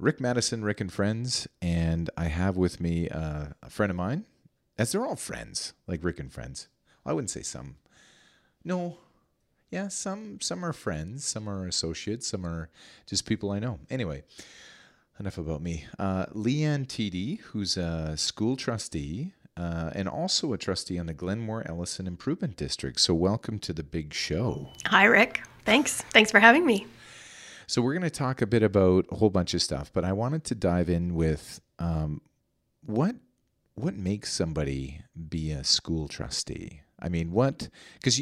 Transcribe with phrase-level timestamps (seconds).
[0.00, 4.24] Rick Maddison, Rick and Friends, and I have with me uh, a friend of mine,
[4.78, 6.68] as they're all friends, like Rick and Friends.
[7.04, 7.76] I wouldn't say some.
[8.64, 8.96] No,
[9.70, 12.70] yeah, some some are friends, some are associates, some are
[13.06, 13.78] just people I know.
[13.90, 14.22] Anyway,
[15.18, 15.84] enough about me.
[15.98, 21.62] Uh, Lee-Ann Tiede, who's a school trustee uh, and also a trustee on the Glenmore
[21.66, 22.98] Ellison Improvement District.
[22.98, 24.70] So, welcome to the big show.
[24.86, 25.42] Hi, Rick.
[25.66, 26.00] Thanks.
[26.10, 26.86] Thanks for having me.
[27.70, 30.12] So, we're going to talk a bit about a whole bunch of stuff, but I
[30.12, 32.20] wanted to dive in with um,
[32.84, 33.14] what
[33.76, 36.80] what makes somebody be a school trustee.
[36.98, 37.68] I mean, what?
[37.94, 38.20] Because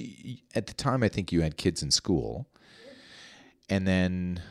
[0.55, 2.47] at the time, I think you had kids in school,
[3.71, 4.43] and then,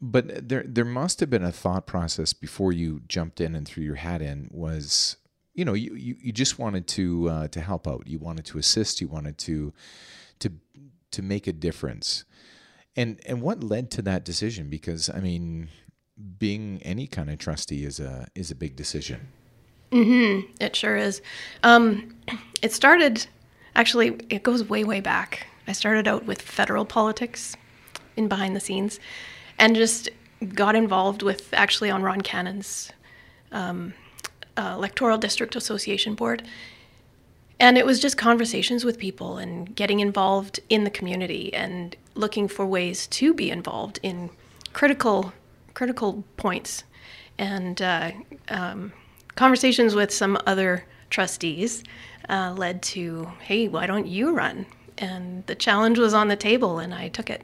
[0.00, 3.82] but there there must have been a thought process before you jumped in and threw
[3.82, 4.48] your hat in.
[4.52, 5.16] Was
[5.54, 8.58] you know you, you, you just wanted to uh, to help out you wanted to
[8.58, 9.72] assist you wanted to
[10.38, 10.52] to
[11.10, 12.24] to make a difference
[12.96, 14.68] and and what led to that decision?
[14.68, 15.68] Because i mean
[16.38, 19.28] being any kind of trustee is a is a big decision.
[19.92, 20.50] Mm-hmm.
[20.60, 21.22] It sure is.
[21.62, 22.14] Um,
[22.62, 23.26] it started
[23.74, 25.46] actually it goes way way back.
[25.68, 27.56] I started out with federal politics
[28.16, 28.98] in behind the scenes
[29.58, 30.08] and just
[30.54, 32.92] got involved with actually on Ron Cannan's
[33.52, 33.94] um,
[34.56, 36.42] uh, electoral district association board.
[37.58, 42.48] And it was just conversations with people and getting involved in the community and looking
[42.48, 44.30] for ways to be involved in
[44.72, 45.32] critical
[45.74, 46.84] critical points.
[47.38, 48.12] And uh,
[48.48, 48.92] um,
[49.34, 51.84] conversations with some other trustees
[52.28, 54.66] uh, led to hey why don't you run?
[54.98, 57.42] And the challenge was on the table and i took it.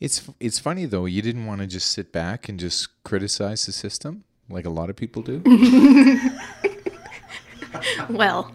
[0.00, 3.72] It's it's funny though you didn't want to just sit back and just criticize the
[3.72, 5.42] system like a lot of people do?
[8.10, 8.52] well,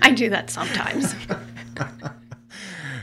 [0.00, 1.14] I do that sometimes.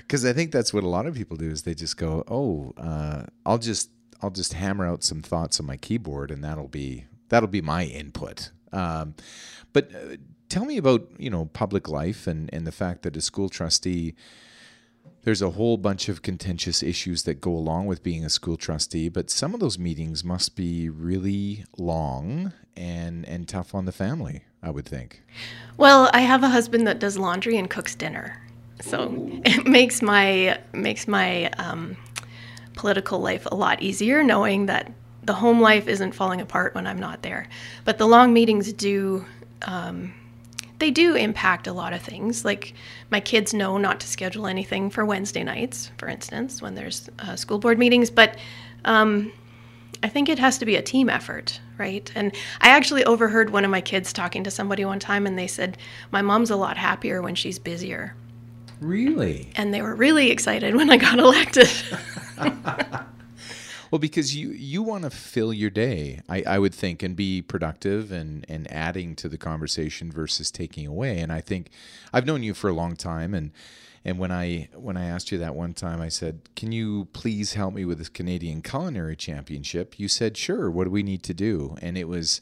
[0.09, 2.73] Because I think that's what a lot of people do is they just go, "Oh,
[2.77, 3.91] uh, I'll just
[4.23, 7.83] I'll just hammer out some thoughts on my keyboard, and that'll be that'll be my
[7.85, 9.13] input." Um,
[9.72, 10.17] but uh,
[10.50, 14.16] tell me about you know public life and and the fact that a school trustee
[15.23, 19.09] there's a whole bunch of contentious issues that go along with being a school trustee,
[19.09, 24.44] but some of those meetings must be really long and and tough on the family,
[24.62, 25.24] I would think.
[25.78, 28.42] Well, I have a husband that does laundry and cooks dinner.
[28.81, 29.42] So Ooh.
[29.46, 31.97] it makes my makes my um,
[32.74, 34.92] political life a lot easier knowing that
[35.24, 37.48] the home life isn't falling apart when I'm not there.
[37.86, 39.25] But the long meetings do
[39.64, 40.14] um,
[40.80, 42.46] they do impact a lot of things.
[42.46, 42.74] Like
[43.12, 47.36] my kids know not to schedule anything for Wednesday nights, for instance, when there's uh,
[47.36, 48.09] school board meetings.
[48.09, 48.38] But
[48.86, 49.31] um,
[50.02, 52.12] I think it has to be a team effort, right?
[52.16, 55.48] And I actually overheard one of my kids talking to somebody one time, and they
[55.48, 55.78] said,
[56.12, 58.16] My mom's a lot happier when she's busier.
[58.80, 59.52] Really?
[59.56, 61.70] And they were really excited when I got elected.
[63.92, 67.42] Well, because you you want to fill your day, I, I would think, and be
[67.42, 71.20] productive and and adding to the conversation versus taking away.
[71.20, 71.70] And I think
[72.14, 73.52] I've known you for a long time, and
[74.06, 77.54] and when I when I asked you that one time, I said, "Can you please
[77.54, 80.70] help me with this Canadian Culinary Championship?" You said, "Sure.
[80.70, 82.42] What do we need to do?" And it was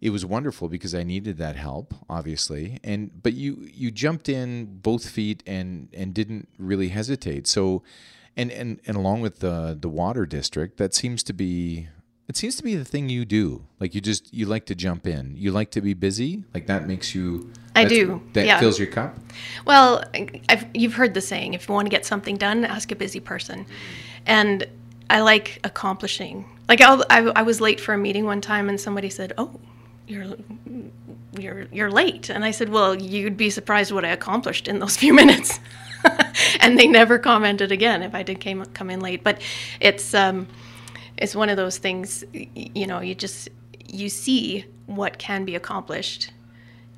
[0.00, 2.80] it was wonderful because I needed that help, obviously.
[2.82, 7.46] And but you you jumped in both feet and and didn't really hesitate.
[7.46, 7.82] So
[8.36, 11.88] and and and along with the the water district, that seems to be
[12.28, 13.66] it seems to be the thing you do.
[13.78, 15.36] Like you just you like to jump in.
[15.36, 16.44] You like to be busy.
[16.54, 17.52] Like that makes you.
[17.74, 18.20] I do.
[18.32, 18.60] That yeah.
[18.60, 19.16] fills your cup.
[19.64, 20.04] Well,
[20.48, 23.20] I've, you've heard the saying: if you want to get something done, ask a busy
[23.20, 23.66] person.
[24.26, 24.66] And
[25.08, 26.44] I like accomplishing.
[26.68, 29.58] Like I, I was late for a meeting one time, and somebody said, "Oh,
[30.06, 30.36] you're
[31.38, 34.96] you're you're late," and I said, "Well, you'd be surprised what I accomplished in those
[35.04, 35.58] few minutes."
[36.60, 39.22] and they never commented again if I did came come in late.
[39.22, 39.40] But
[39.80, 40.46] it's um,
[41.16, 42.24] it's one of those things.
[42.32, 43.48] You know, you just
[43.86, 46.30] you see what can be accomplished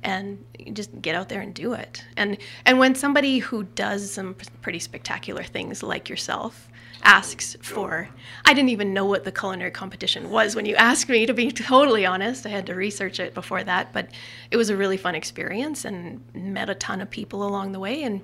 [0.05, 2.05] and just get out there and do it.
[2.15, 6.69] And and when somebody who does some pretty spectacular things like yourself
[7.03, 8.07] asks for
[8.45, 11.51] I didn't even know what the culinary competition was when you asked me to be
[11.51, 12.45] totally honest.
[12.45, 14.09] I had to research it before that, but
[14.51, 18.03] it was a really fun experience and met a ton of people along the way
[18.03, 18.21] and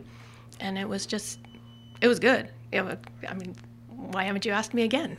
[0.59, 1.39] and it was just
[1.99, 2.49] it was good.
[2.71, 2.97] It was,
[3.27, 3.55] I mean,
[3.89, 5.17] why haven't you asked me again?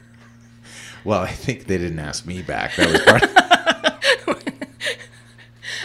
[1.05, 2.77] Well, I think they didn't ask me back.
[2.77, 3.42] That was part.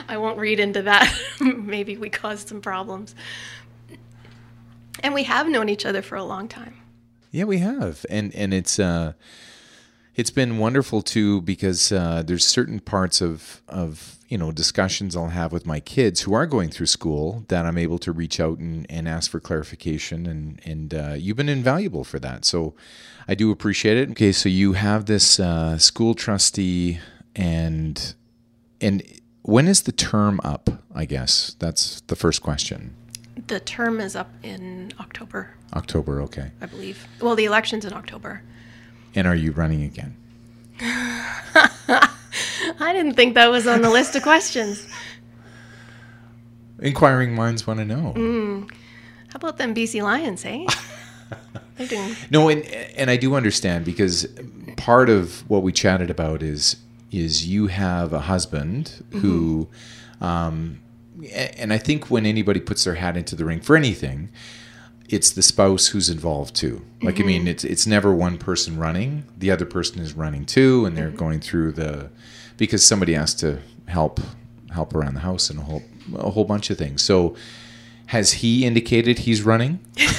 [0.07, 1.13] I won't read into that.
[1.41, 3.15] Maybe we caused some problems.
[5.01, 6.75] And we have known each other for a long time.
[7.31, 9.13] Yeah, we have, and and it's uh,
[10.15, 15.29] It's been wonderful too because uh, there's certain parts of of you know discussions I'll
[15.29, 18.57] have with my kids who are going through school that I'm able to reach out
[18.57, 22.45] and, and ask for clarification and and uh, you've been invaluable for that.
[22.45, 22.73] So
[23.27, 24.09] I do appreciate it.
[24.11, 26.99] Okay, so you have this uh, school trustee
[27.35, 28.15] and
[28.81, 29.03] and
[29.47, 30.69] when is the term up?
[30.93, 32.93] I guess that's the first question.
[33.47, 36.51] The term is up in October, October, okay.
[36.61, 37.07] I believe.
[37.21, 38.41] Well, the election's in October.
[39.15, 40.17] And are you running again?
[40.81, 42.09] I
[42.93, 44.85] didn't think that was on the list of questions.
[46.79, 48.67] Inquiring minds want to know.
[49.29, 50.65] How about them BC Lions, eh?
[52.31, 54.27] No, and and I do understand because
[54.77, 56.77] part of what we chatted about is
[57.11, 59.19] is you have a husband mm-hmm.
[59.19, 59.69] who,
[60.21, 60.79] um,
[61.33, 64.29] and I think when anybody puts their hat into the ring for anything,
[65.09, 66.85] it's the spouse who's involved too.
[67.01, 67.49] Like I mean, mm-hmm.
[67.49, 71.17] it's it's never one person running; the other person is running too, and they're mm-hmm.
[71.17, 72.09] going through the
[72.57, 74.19] because somebody has to help
[74.73, 75.83] help around the house and a whole
[76.15, 77.01] a whole bunch of things.
[77.01, 77.35] So.
[78.11, 79.81] Has he indicated he's running?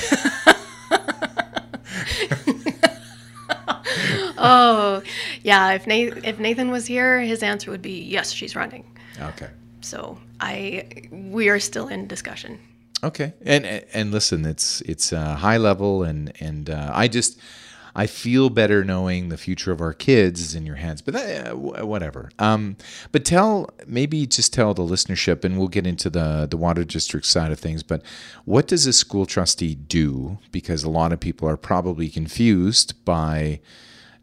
[4.38, 5.02] Oh,
[5.43, 5.73] yeah.
[5.73, 8.85] If Nathan, if Nathan was here, his answer would be yes, she's running.
[9.20, 9.49] Okay.
[9.81, 12.58] So I, we are still in discussion.
[13.02, 17.38] Okay, and and listen, it's it's uh, high level, and and uh, I just
[17.94, 21.00] I feel better knowing the future of our kids is in your hands.
[21.00, 21.56] But that, uh,
[21.87, 22.31] whatever.
[22.40, 22.76] Um,
[23.12, 27.26] but tell maybe just tell the listenership, and we'll get into the the water district
[27.26, 27.85] side of things.
[27.85, 28.02] But
[28.44, 30.38] what does a school trustee do?
[30.50, 33.61] Because a lot of people are probably confused by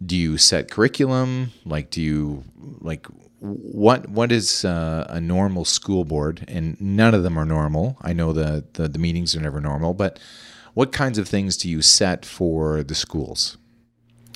[0.03, 1.51] do you set curriculum?
[1.65, 2.43] Like do you
[2.81, 3.07] like
[3.39, 6.45] what what is uh, a normal school board?
[6.47, 7.97] And none of them are normal.
[8.01, 10.19] I know the, the the meetings are never normal but
[10.73, 13.57] what kinds of things do you set for the schools?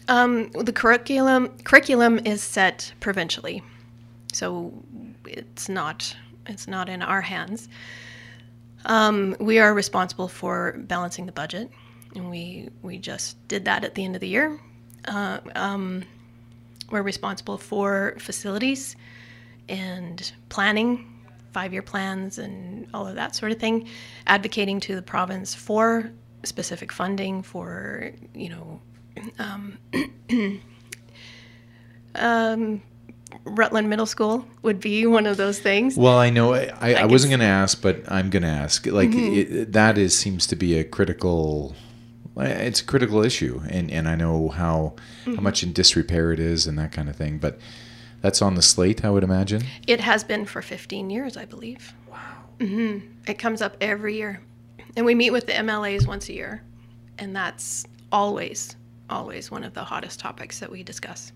[0.07, 3.61] Um, the curriculum curriculum is set provincially,
[4.33, 4.73] so
[5.25, 6.15] it's not
[6.47, 7.69] it's not in our hands.
[8.85, 11.69] Um, we are responsible for balancing the budget,
[12.15, 14.59] and we we just did that at the end of the year.
[15.05, 16.03] Uh, um,
[16.91, 18.95] we're responsible for facilities
[19.67, 23.87] and planning, five-year plans, and all of that sort of thing.
[24.27, 26.11] Advocating to the province for
[26.43, 28.81] specific funding for you know
[29.39, 29.77] um,
[33.45, 35.97] Rutland Middle School would be one of those things.
[35.97, 38.85] well i know i, I, I wasn't going to ask but i'm going to ask
[38.87, 41.75] like it, that is seems to be a critical
[42.39, 44.93] it's a critical issue and and i know how
[45.25, 47.59] how much in disrepair it is and that kind of thing but
[48.21, 51.93] that's on the slate i would imagine It has been for 15 years, I believe.
[52.09, 52.17] Wow.
[52.59, 52.97] hmm
[53.27, 54.41] It comes up every year.
[54.97, 56.63] And we meet with the MLAs once a year.
[57.17, 58.75] And that's always,
[59.09, 61.31] always one of the hottest topics that we discuss.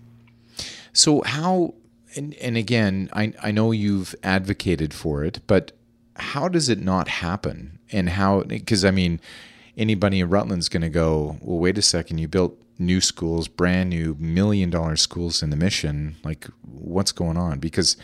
[0.92, 1.74] So how
[2.16, 5.72] and and again, I I know you've advocated for it, but
[6.16, 7.78] how does it not happen?
[7.92, 9.20] And how because I mean
[9.76, 13.90] anybody in Rutland's going to go, well wait a second, you built new schools, brand
[13.90, 17.58] new million dollar schools in the mission, like what's going on?
[17.58, 17.96] Because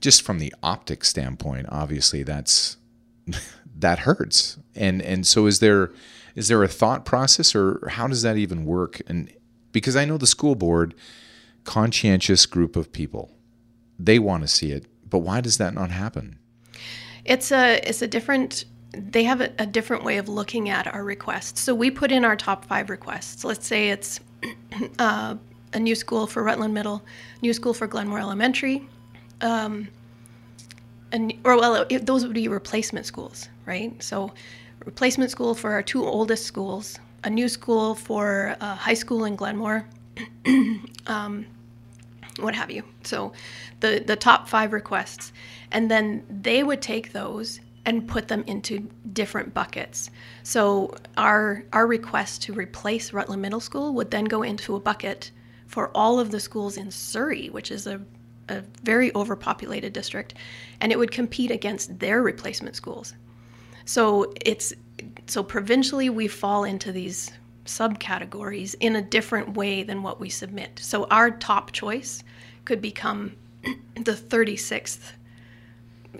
[0.00, 2.76] just from the optic standpoint, obviously that's
[3.78, 4.58] that hurts.
[4.74, 5.92] And and so is there
[6.34, 9.00] is there a thought process or how does that even work?
[9.06, 9.32] And
[9.72, 10.94] because I know the school board
[11.66, 13.30] conscientious group of people.
[13.98, 16.38] They want to see it, but why does that not happen?
[17.24, 18.64] It's a it's a different
[18.96, 21.60] they have a, a different way of looking at our requests.
[21.60, 23.44] So we put in our top five requests.
[23.44, 24.20] Let's say it's
[24.98, 25.36] uh,
[25.72, 27.02] a new school for Rutland Middle,
[27.42, 28.88] new school for Glenmore Elementary,
[29.40, 29.88] um,
[31.12, 34.00] and or well, it, those would be replacement schools, right?
[34.02, 34.32] So
[34.84, 39.36] replacement school for our two oldest schools, a new school for uh, high school in
[39.36, 39.86] Glenmore,
[42.38, 42.82] what have you.
[43.04, 43.32] So
[43.80, 45.32] the the top 5 requests
[45.72, 48.80] and then they would take those and put them into
[49.12, 50.10] different buckets.
[50.42, 55.30] So our our request to replace Rutland Middle School would then go into a bucket
[55.66, 58.00] for all of the schools in Surrey, which is a
[58.48, 60.34] a very overpopulated district,
[60.80, 63.14] and it would compete against their replacement schools.
[63.84, 64.72] So it's
[65.26, 67.32] so provincially we fall into these
[67.64, 70.78] subcategories in a different way than what we submit.
[70.82, 72.22] So our top choice
[72.64, 73.36] could become
[73.94, 75.12] the 36th,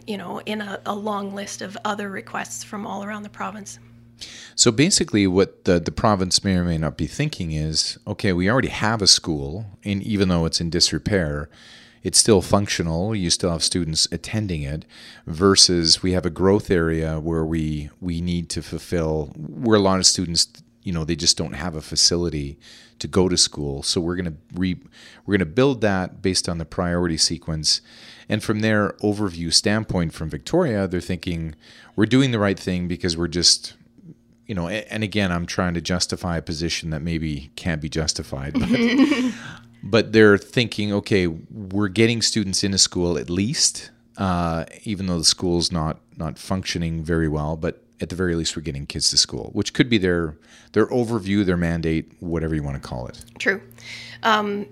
[0.06, 3.78] you know, in a, a long list of other requests from all around the province.
[4.54, 8.50] So basically, what the, the province may or may not be thinking is okay, we
[8.50, 11.50] already have a school, and even though it's in disrepair,
[12.02, 13.14] it's still functional.
[13.14, 14.84] You still have students attending it,
[15.26, 19.98] versus we have a growth area where we we need to fulfill where a lot
[19.98, 20.46] of students
[20.86, 22.58] you know they just don't have a facility
[23.00, 23.82] to go to school.
[23.82, 24.76] So we're gonna re
[25.26, 27.80] we're gonna build that based on the priority sequence,
[28.28, 31.56] and from their overview standpoint from Victoria, they're thinking
[31.96, 33.74] we're doing the right thing because we're just
[34.46, 38.52] you know, and again, I'm trying to justify a position that maybe can't be justified,
[38.52, 38.70] but,
[39.82, 45.24] but they're thinking, okay, we're getting students into school at least, uh, even though the
[45.24, 49.16] school's not not functioning very well, but at the very least, we're getting kids to
[49.16, 50.36] school, which could be their
[50.72, 53.24] their overview, their mandate, whatever you want to call it.
[53.38, 53.62] True.
[54.22, 54.66] Um,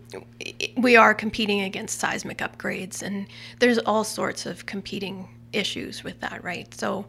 [0.76, 3.26] we are competing against seismic upgrades, and
[3.60, 6.72] there's all sorts of competing issues with that, right?
[6.74, 7.06] So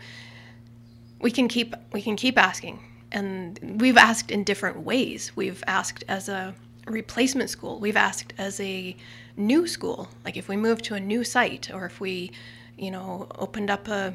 [1.20, 2.80] we can keep we can keep asking,
[3.12, 5.32] and we've asked in different ways.
[5.36, 6.56] We've asked as a
[6.88, 7.80] replacement school.
[7.80, 8.96] We've asked as a
[9.36, 12.32] new school, like if we move to a new site, or if we,
[12.78, 14.14] you know, opened up a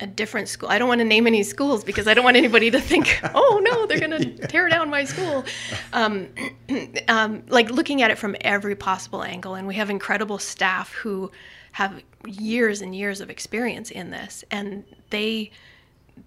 [0.00, 0.68] a different school.
[0.68, 3.60] I don't want to name any schools because I don't want anybody to think, oh
[3.62, 5.44] no, they're going to tear down my school.
[5.92, 6.28] Um,
[7.08, 11.30] um, like looking at it from every possible angle, and we have incredible staff who
[11.72, 15.50] have years and years of experience in this, and they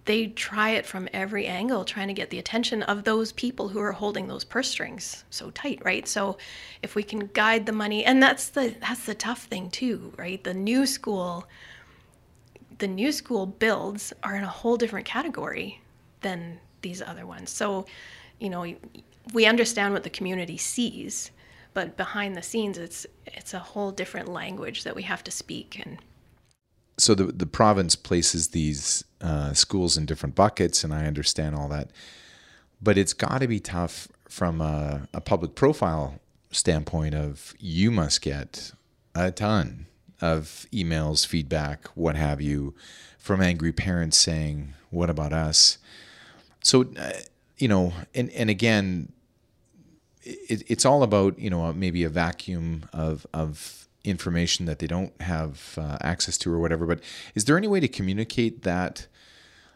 [0.05, 3.79] they try it from every angle trying to get the attention of those people who
[3.79, 6.37] are holding those purse strings so tight right so
[6.81, 10.43] if we can guide the money and that's the that's the tough thing too right
[10.43, 11.45] the new school
[12.81, 15.81] the new school builds are in a whole different category
[16.21, 17.85] than these other ones so
[18.39, 18.75] you know
[19.33, 21.31] we understand what the community sees
[21.73, 25.79] but behind the scenes it's it's a whole different language that we have to speak
[25.85, 25.99] and
[26.97, 31.67] so the the province places these uh, schools in different buckets, and I understand all
[31.69, 31.89] that.
[32.81, 36.19] But it's got to be tough from a, a, public profile
[36.51, 37.15] standpoint.
[37.15, 38.71] Of you must get
[39.15, 39.87] a ton
[40.21, 42.73] of emails, feedback, what have you,
[43.17, 45.77] from angry parents saying, "What about us?"
[46.61, 47.11] So, uh,
[47.57, 49.11] you know, and and again,
[50.23, 55.19] it, it's all about you know maybe a vacuum of of information that they don't
[55.21, 56.85] have uh, access to or whatever.
[56.85, 57.01] But
[57.35, 59.07] is there any way to communicate that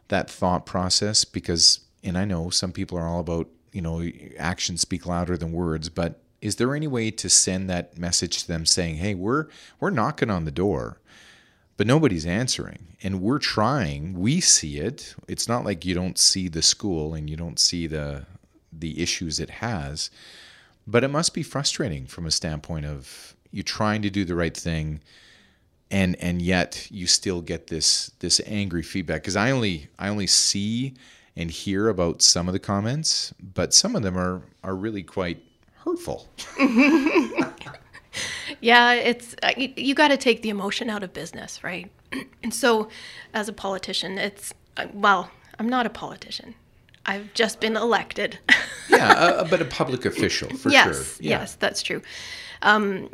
[0.08, 1.26] that thought process?
[1.26, 4.04] Because and I know some people are all about you know
[4.38, 8.48] actions speak louder than words, but is there any way to send that message to
[8.48, 9.48] them saying, "Hey, we're
[9.80, 11.00] we're knocking on the door."
[11.78, 14.14] But nobody's answering, and we're trying.
[14.14, 15.14] We see it.
[15.28, 18.26] It's not like you don't see the school and you don't see the
[18.72, 20.10] the issues it has,
[20.88, 24.56] but it must be frustrating from a standpoint of you're trying to do the right
[24.56, 25.02] thing
[25.92, 30.28] and and yet you still get this this angry feedback because i only i only
[30.28, 30.94] see
[31.38, 35.42] and hear about some of the comments but some of them are are really quite
[35.86, 36.28] hurtful
[38.62, 41.90] yeah it's uh, you, you got to take the emotion out of business right
[42.44, 42.90] and so
[43.34, 46.56] as a politician it's uh, well i'm not a politician
[47.08, 48.40] I've just been elected.
[48.90, 51.06] yeah, uh, but a public official for yes, sure.
[51.20, 51.40] Yeah.
[51.42, 52.02] Yes, that's true
[52.66, 53.10] um,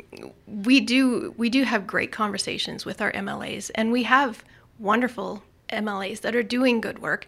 [0.46, 4.44] we do we do have great conversations with our MLAs, and we have
[4.78, 7.26] wonderful MLAs that are doing good work.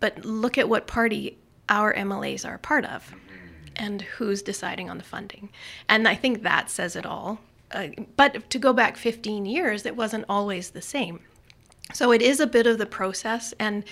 [0.00, 1.36] But look at what party
[1.68, 3.14] our MLAs are a part of,
[3.80, 5.48] and who's deciding on the funding.
[5.88, 7.40] And I think that says it all.
[7.72, 11.20] Uh, but to go back 15 years, it wasn't always the same.
[11.94, 13.84] So it is a bit of the process, and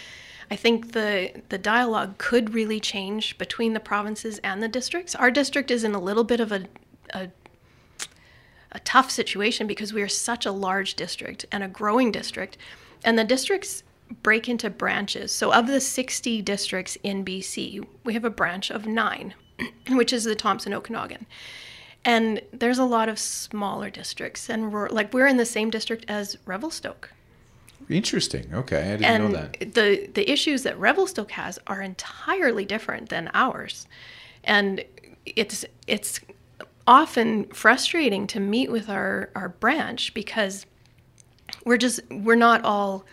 [0.50, 5.16] I think the the dialogue could really change between the provinces and the districts.
[5.16, 6.66] Our district is in a little bit of a
[7.12, 7.28] a,
[8.70, 12.56] a tough situation because we are such a large district and a growing district,
[13.04, 13.82] and the districts
[14.22, 15.32] break into branches.
[15.32, 19.34] So, of the 60 districts in BC, we have a branch of nine,
[19.88, 21.26] which is the Thompson Okanagan.
[22.04, 26.04] And there's a lot of smaller districts, and we're like we're in the same district
[26.08, 27.10] as Revelstoke.
[27.88, 28.48] Interesting.
[28.52, 29.74] Okay, I didn't and know that.
[29.74, 33.86] The the issues that Revelstoke has are entirely different than ours,
[34.44, 34.84] and
[35.26, 36.20] it's it's
[36.88, 40.64] often frustrating to meet with our, our branch because
[41.64, 43.04] we're just we're not all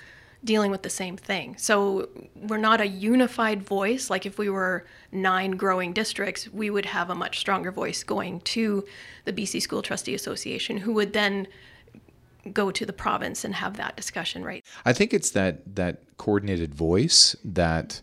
[0.45, 1.55] dealing with the same thing.
[1.57, 4.09] So we're not a unified voice.
[4.09, 8.41] Like if we were nine growing districts, we would have a much stronger voice going
[8.41, 8.85] to
[9.25, 11.47] the BC School Trustee Association, who would then
[12.53, 14.63] go to the province and have that discussion, right?
[14.85, 18.01] I think it's that that coordinated voice that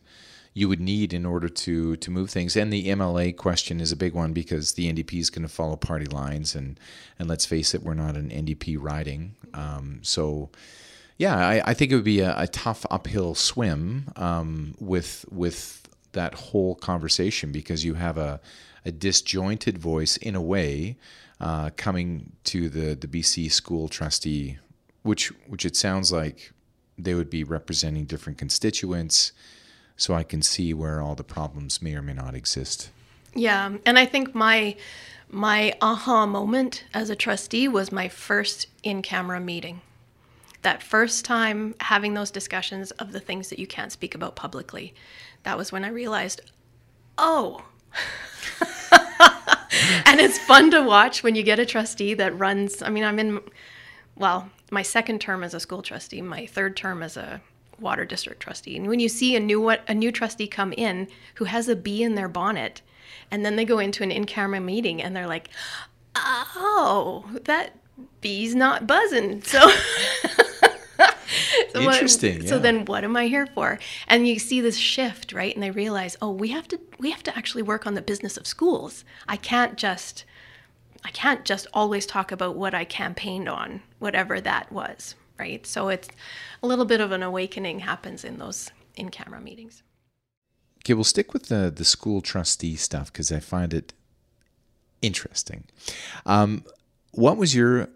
[0.54, 2.56] you would need in order to to move things.
[2.56, 5.76] And the MLA question is a big one because the NDP is going to follow
[5.76, 6.78] party lines, and
[7.18, 9.36] and let's face it, we're not an NDP riding.
[9.54, 10.50] Um, so.
[11.22, 15.88] Yeah, I, I, think it would be a, a tough uphill swim um, with with
[16.14, 18.40] that whole conversation because you have a,
[18.84, 20.96] a disjointed voice in a way
[21.40, 24.58] uh, coming to the, the BC school trustee,
[25.04, 26.52] which which it sounds like
[26.98, 29.30] they would be representing different constituents,
[29.96, 32.90] so I can see where all the problems may or may not exist.
[33.32, 34.74] Yeah, and I think my
[35.30, 39.82] my aha moment as a trustee was my first in-camera meeting.
[40.62, 44.94] That first time having those discussions of the things that you can't speak about publicly.
[45.42, 46.40] That was when I realized,
[47.18, 47.64] oh.
[50.06, 52.82] and it's fun to watch when you get a trustee that runs.
[52.82, 53.40] I mean, I'm in,
[54.16, 57.40] well, my second term as a school trustee, my third term as a
[57.78, 58.76] water district trustee.
[58.76, 62.02] And when you see a new a new trustee come in who has a bee
[62.02, 62.80] in their bonnet,
[63.30, 65.48] and then they go into an in-camera meeting and they're like,
[66.16, 67.76] "Oh, that
[68.20, 69.70] bee's not buzzing." So
[71.72, 72.60] So what- Interesting, so yeah.
[72.62, 73.78] then what am I here for?
[74.06, 75.54] And you see this shift, right?
[75.54, 78.36] And they realize, "Oh, we have to we have to actually work on the business
[78.36, 79.04] of schools.
[79.28, 80.24] I can't just
[81.04, 85.66] I can't just always talk about what I campaigned on, whatever that was, right?
[85.66, 86.08] So it's
[86.62, 89.82] a little bit of an awakening happens in those in-camera meetings.
[90.84, 93.94] Okay, we'll stick with the the school trustee stuff because I find it
[95.00, 95.64] interesting.
[96.26, 96.64] Um,
[97.12, 97.88] what was your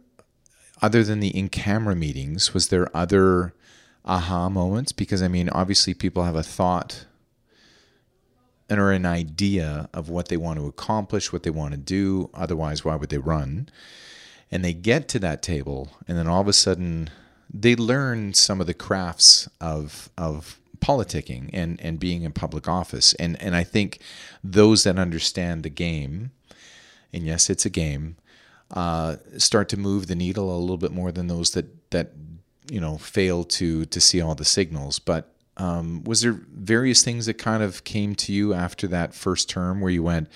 [0.83, 2.53] other than the in camera meetings?
[2.55, 3.55] Was there other
[4.07, 4.93] aha moments?
[4.93, 7.07] Because I mean, obviously, people have a thought
[8.69, 12.31] and or an idea of what they want to accomplish, what they want to do.
[12.35, 13.69] Otherwise, why would they run?
[14.51, 17.11] And they get to that table, and then all of a sudden,
[17.53, 23.15] they learn some of the crafts of of politicking and and being in public office.
[23.15, 24.01] And and I think
[24.45, 26.31] those that understand the game,
[27.13, 28.17] and yes, it's a game,
[28.71, 32.13] uh, start to move the needle a little bit more than those that that
[32.71, 34.99] you know fail to to see all the signals.
[34.99, 39.49] But um, was there various things that kind of came to you after that first
[39.49, 40.29] term where you went,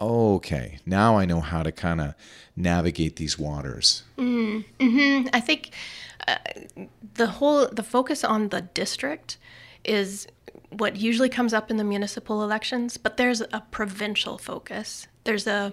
[0.00, 2.14] oh, okay, now I know how to kind of
[2.56, 4.02] navigate these waters?
[4.16, 4.60] Hmm.
[4.80, 5.70] I think
[6.26, 6.36] uh,
[7.14, 9.36] the whole the focus on the district
[9.84, 10.26] is
[10.70, 15.06] what usually comes up in the municipal elections, but there's a provincial focus.
[15.24, 15.72] There's a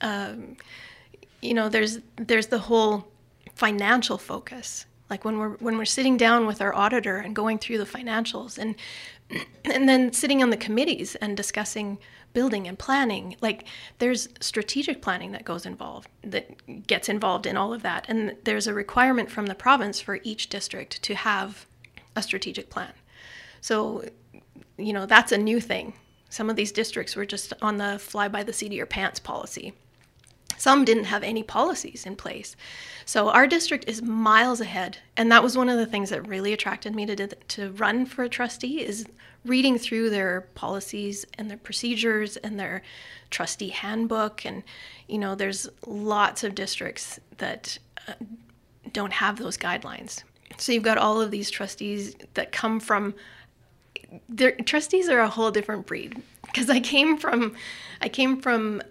[0.00, 0.56] um,
[1.40, 3.08] you know there's there's the whole
[3.54, 7.78] financial focus like when we're when we're sitting down with our auditor and going through
[7.78, 8.74] the financials and
[9.64, 11.98] and then sitting on the committees and discussing
[12.32, 13.64] building and planning like
[13.98, 18.06] there's strategic planning that goes involved that gets involved in all of that.
[18.08, 21.66] And there's a requirement from the province for each district to have
[22.16, 22.92] a strategic plan.
[23.60, 24.04] So
[24.76, 25.94] you know that's a new thing.
[26.28, 29.20] Some of these districts were just on the fly by the seat of your pants
[29.20, 29.74] policy
[30.56, 32.56] some didn't have any policies in place.
[33.04, 36.52] So our district is miles ahead, and that was one of the things that really
[36.52, 39.06] attracted me to to run for a trustee is
[39.44, 42.82] reading through their policies and their procedures and their
[43.30, 44.62] trustee handbook and
[45.06, 48.14] you know there's lots of districts that uh,
[48.92, 50.22] don't have those guidelines.
[50.56, 53.14] So you've got all of these trustees that come from
[54.64, 57.54] trustees are a whole different breed because I came from
[58.00, 58.82] I came from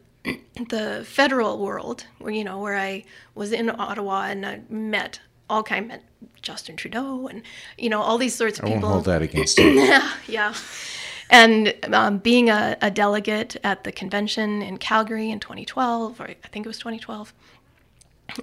[0.70, 3.04] the federal world where you know where I
[3.36, 6.04] was in Ottawa and I met all kind met
[6.42, 7.42] Justin Trudeau and
[7.78, 8.90] you know all these sorts of I won't people.
[8.90, 9.70] hold that against you.
[9.72, 10.54] yeah yeah.
[11.30, 16.48] And um, being a, a delegate at the convention in Calgary in 2012 or I
[16.52, 17.34] think it was 2012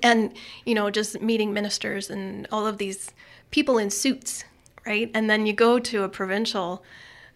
[0.03, 0.33] and
[0.65, 3.13] you know just meeting ministers and all of these
[3.51, 4.45] people in suits
[4.87, 5.11] right?
[5.15, 6.83] And then you go to a provincial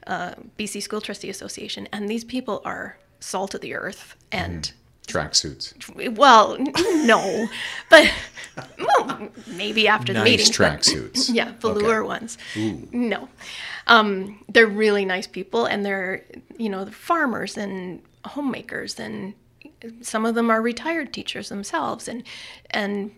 [0.06, 4.72] uh, bc school trustee association and these people are salt of the earth and
[5.06, 6.14] Tracksuits.
[6.16, 6.56] well
[7.04, 7.46] no
[7.90, 8.10] but
[8.78, 11.30] well, maybe after the Nice meeting but- tracksuits.
[11.32, 12.38] yeah velour ones.
[12.56, 13.28] No.
[13.86, 16.24] Um, they're really nice people and they're
[16.56, 19.34] you know the farmers and homemakers and
[20.00, 22.22] some of them are retired teachers themselves and
[22.70, 23.10] and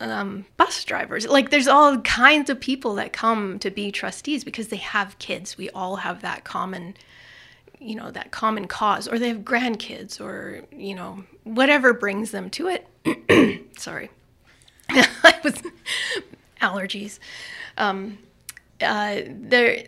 [0.00, 1.28] um, bus drivers.
[1.28, 5.56] Like there's all kinds of people that come to be trustees because they have kids.
[5.56, 6.94] We all have that common
[7.80, 12.50] you know that common cause or they have grandkids or you know whatever brings them
[12.50, 12.86] to it
[13.78, 14.10] sorry
[14.90, 15.54] i was
[16.60, 17.18] allergies
[17.78, 18.18] um,
[18.82, 19.84] uh, they're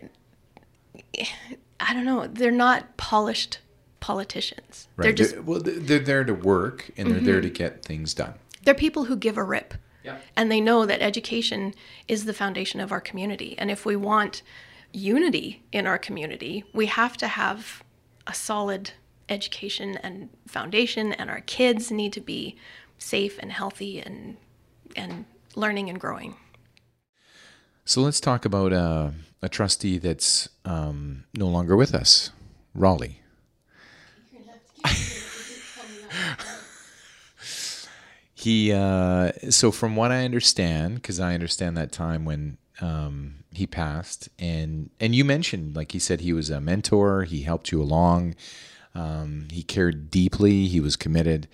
[1.79, 3.59] i don't know they're not polished
[3.99, 5.03] politicians Right.
[5.05, 8.33] they're just well, they're there to work and they're there to get things done.
[8.63, 9.73] they're people who give a rip.
[10.03, 10.17] Yeah.
[10.35, 11.73] And they know that education
[12.09, 13.55] is the foundation of our community.
[13.57, 14.41] And if we want
[14.91, 17.82] unity in our community, we have to have
[18.27, 18.91] a solid
[19.29, 22.55] education and foundation and our kids need to be
[22.97, 24.37] safe and healthy and
[24.95, 26.35] and learning and growing.
[27.85, 29.09] So let's talk about uh,
[29.41, 32.31] a trustee that's um, no longer with us,
[32.73, 33.19] Rolly.
[38.43, 43.67] He uh, so from what I understand, because I understand that time when um, he
[43.67, 47.23] passed, and and you mentioned, like he said, he was a mentor.
[47.23, 48.35] He helped you along.
[48.95, 50.67] Um, he cared deeply.
[50.67, 51.47] He was committed.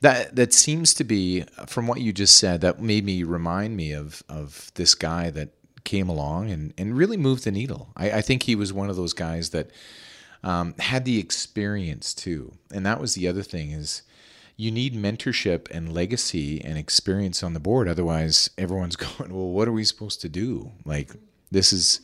[0.00, 2.60] That that seems to be from what you just said.
[2.60, 5.50] That made me remind me of of this guy that
[5.84, 7.90] came along and and really moved the needle.
[7.96, 9.70] I, I think he was one of those guys that
[10.44, 14.02] um, had the experience too, and that was the other thing is
[14.62, 17.88] you need mentorship and legacy and experience on the board.
[17.88, 20.70] Otherwise, everyone's going, well, what are we supposed to do?
[20.84, 21.10] Like,
[21.50, 22.00] this is,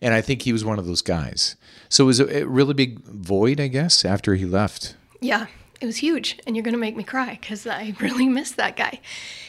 [0.00, 1.56] and I think he was one of those guys.
[1.88, 4.94] So it was a, a really big void, I guess, after he left.
[5.20, 5.46] Yeah,
[5.80, 6.38] it was huge.
[6.46, 9.00] And you're going to make me cry because I really miss that guy.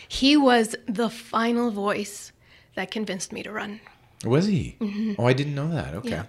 [0.07, 2.31] He was the final voice
[2.73, 3.81] that convinced me to run.
[4.25, 4.77] Was he?
[4.79, 5.13] Mm-hmm.
[5.19, 5.93] Oh, I didn't know that.
[5.93, 6.09] Okay.
[6.09, 6.25] Yeah.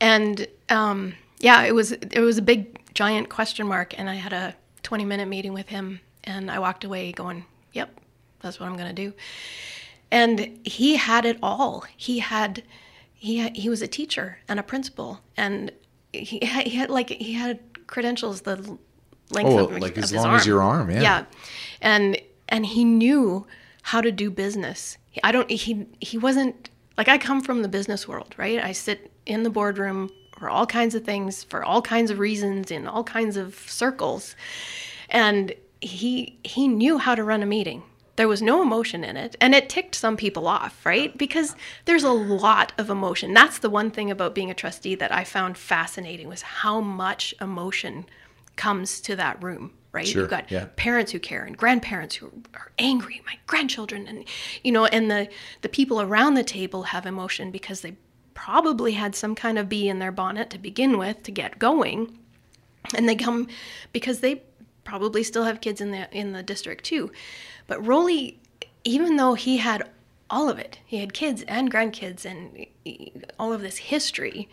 [0.00, 4.32] And um, yeah, it was it was a big giant question mark, and I had
[4.32, 8.00] a 20 minute meeting with him, and I walked away going, "Yep,
[8.40, 9.12] that's what I'm going to do."
[10.10, 11.84] And he had it all.
[11.96, 12.62] He had
[13.14, 15.70] he had, he was a teacher and a principal, and
[16.12, 18.56] he had, he had like he had credentials the
[19.30, 20.36] length oh, of like of as long arm.
[20.36, 21.02] as your arm, yeah.
[21.02, 21.24] Yeah,
[21.80, 23.46] and and he knew
[23.82, 24.96] how to do business.
[25.22, 25.50] I don't.
[25.50, 28.62] He he wasn't like I come from the business world, right?
[28.62, 32.70] I sit in the boardroom for all kinds of things, for all kinds of reasons,
[32.70, 34.34] in all kinds of circles,
[35.10, 37.82] and he he knew how to run a meeting.
[38.16, 41.16] There was no emotion in it, and it ticked some people off, right?
[41.16, 43.34] Because there's a lot of emotion.
[43.34, 47.34] That's the one thing about being a trustee that I found fascinating was how much
[47.38, 48.06] emotion
[48.56, 50.66] comes to that room right Sure, you've got yeah.
[50.76, 54.24] parents who care and grandparents who are angry my grandchildren and
[54.62, 55.28] you know and the
[55.62, 57.96] the people around the table have emotion because they
[58.44, 62.18] probably had some kind of bee in their bonnet to begin with to get going
[62.94, 63.46] and they come
[63.92, 64.42] because they
[64.82, 67.12] probably still have kids in the in the district too
[67.66, 68.38] but Rolly
[68.82, 69.86] even though he had
[70.30, 72.66] all of it he had kids and grandkids and
[73.38, 74.48] all of this history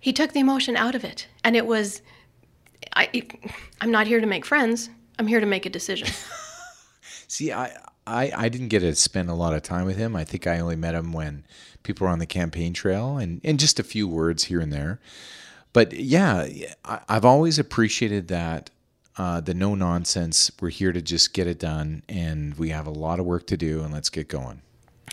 [0.00, 2.00] he took the emotion out of it and it was
[2.94, 3.22] I,
[3.80, 4.90] I'm not here to make friends.
[5.18, 6.08] I'm here to make a decision.
[7.28, 7.74] See, I,
[8.06, 10.16] I I didn't get to spend a lot of time with him.
[10.16, 11.44] I think I only met him when
[11.82, 15.00] people were on the campaign trail and, and just a few words here and there.
[15.72, 16.46] But yeah,
[16.84, 18.70] I, I've always appreciated that
[19.16, 20.50] uh, the no nonsense.
[20.60, 23.56] We're here to just get it done, and we have a lot of work to
[23.56, 24.62] do, and let's get going.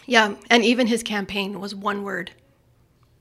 [0.06, 2.32] Yeah, and even his campaign was one word.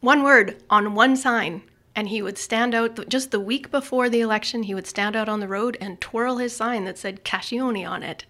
[0.00, 1.62] One word on one sign.
[1.96, 5.28] And he would stand out just the week before the election, he would stand out
[5.28, 8.24] on the road and twirl his sign that said Cascione on it.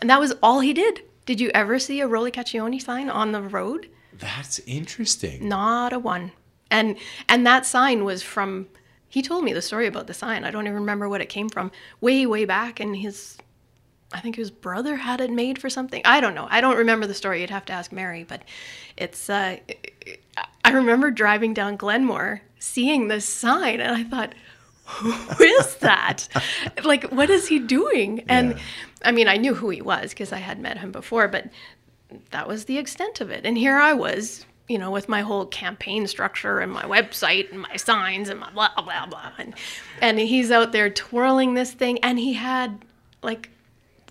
[0.00, 1.02] And that was all he did.
[1.26, 3.88] Did you ever see a Rolly Caccione sign on the road?
[4.12, 5.48] That's interesting.
[5.48, 6.32] Not a one.
[6.70, 6.96] And
[7.28, 8.68] and that sign was from
[9.08, 10.44] he told me the story about the sign.
[10.44, 11.70] I don't even remember what it came from.
[12.00, 13.38] Way, way back and his
[14.12, 16.00] I think his brother had it made for something.
[16.04, 16.48] I don't know.
[16.50, 17.40] I don't remember the story.
[17.40, 18.42] You'd have to ask Mary, but
[18.96, 19.58] it's uh
[20.64, 24.34] I remember driving down Glenmore, seeing this sign, and I thought,
[24.88, 26.28] who is that?
[26.84, 28.24] like, what is he doing?
[28.28, 28.58] And Yeah.
[29.04, 31.48] I mean, I knew who he was because I had met him before, but
[32.30, 33.44] that was the extent of it.
[33.44, 37.60] And here I was, you know, with my whole campaign structure and my website and
[37.60, 39.32] my signs and my blah blah blah.
[39.38, 39.54] And
[40.00, 42.84] and he's out there twirling this thing, and he had
[43.22, 43.50] like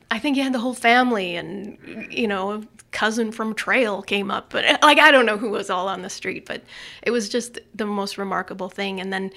[0.09, 1.77] I think he had the whole family and
[2.09, 5.69] you know a cousin from Trail came up, but like I don't know who was
[5.69, 6.63] all on the street, but
[7.01, 9.01] it was just the most remarkable thing.
[9.01, 9.31] And then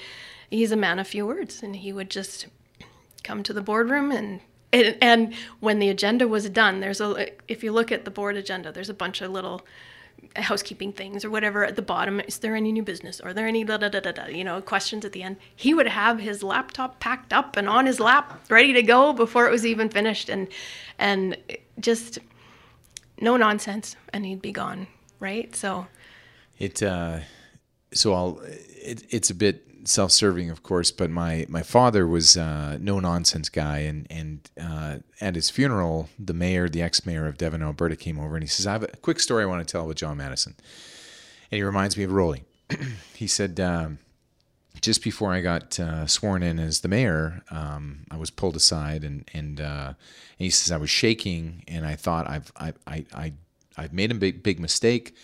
[0.51, 2.47] he's a man of few words, and he would just
[3.23, 4.41] come to the boardroom and.
[4.73, 8.37] And, and when the agenda was done, there's a if you look at the board
[8.37, 9.67] agenda, there's a bunch of little
[10.37, 12.21] housekeeping things or whatever at the bottom.
[12.21, 13.21] Is there any new business?
[13.21, 14.27] Are there any da da da da da?
[14.27, 15.37] You know, questions at the end.
[15.57, 19.47] He would have his laptop packed up and on his lap, ready to go before
[19.47, 20.49] it was even finished, and
[20.99, 21.37] and
[21.81, 22.19] just
[23.21, 24.87] no nonsense, and he'd be gone.
[25.19, 25.55] Right.
[25.55, 25.87] So
[26.59, 27.21] It uh,
[27.93, 32.79] so I'll it, it's a bit self-serving, of course, but my my father was uh,
[32.81, 37.63] no nonsense guy, and and uh, at his funeral, the mayor, the ex-mayor of Devon,
[37.63, 39.87] Alberta, came over and he says, "I have a quick story I want to tell
[39.87, 40.55] with John Maddison,"
[41.51, 42.45] and he reminds me of Rolly.
[43.15, 43.61] he said.
[43.61, 43.99] Um,
[44.81, 49.05] just before I got uh, sworn in as the mayor, um, I was pulled aside,
[49.05, 49.97] and and, uh, and
[50.39, 53.33] he says I was shaking, and I thought I've I I, I
[53.77, 55.15] I've made a big big mistake.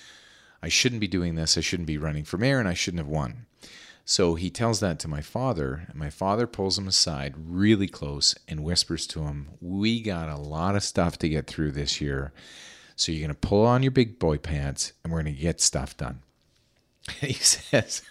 [0.62, 1.56] I shouldn't be doing this.
[1.56, 3.45] I shouldn't be running for mayor, and I shouldn't have won.
[4.08, 8.36] So he tells that to my father, and my father pulls him aside really close
[8.46, 12.32] and whispers to him, "We got a lot of stuff to get through this year,
[12.94, 16.20] so you're gonna pull on your big boy pants, and we're gonna get stuff done."
[17.20, 18.02] he says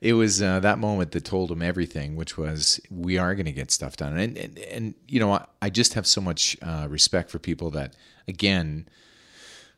[0.00, 3.52] it was uh, that moment that told him everything, which was we are going to
[3.52, 4.16] get stuff done.
[4.16, 7.70] And, and, and you know, I, I just have so much uh, respect for people
[7.72, 7.94] that,
[8.28, 8.88] again,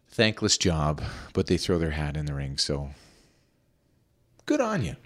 [0.08, 2.58] thankless job, but they throw their hat in the ring.
[2.58, 2.90] So
[4.44, 4.96] good on you.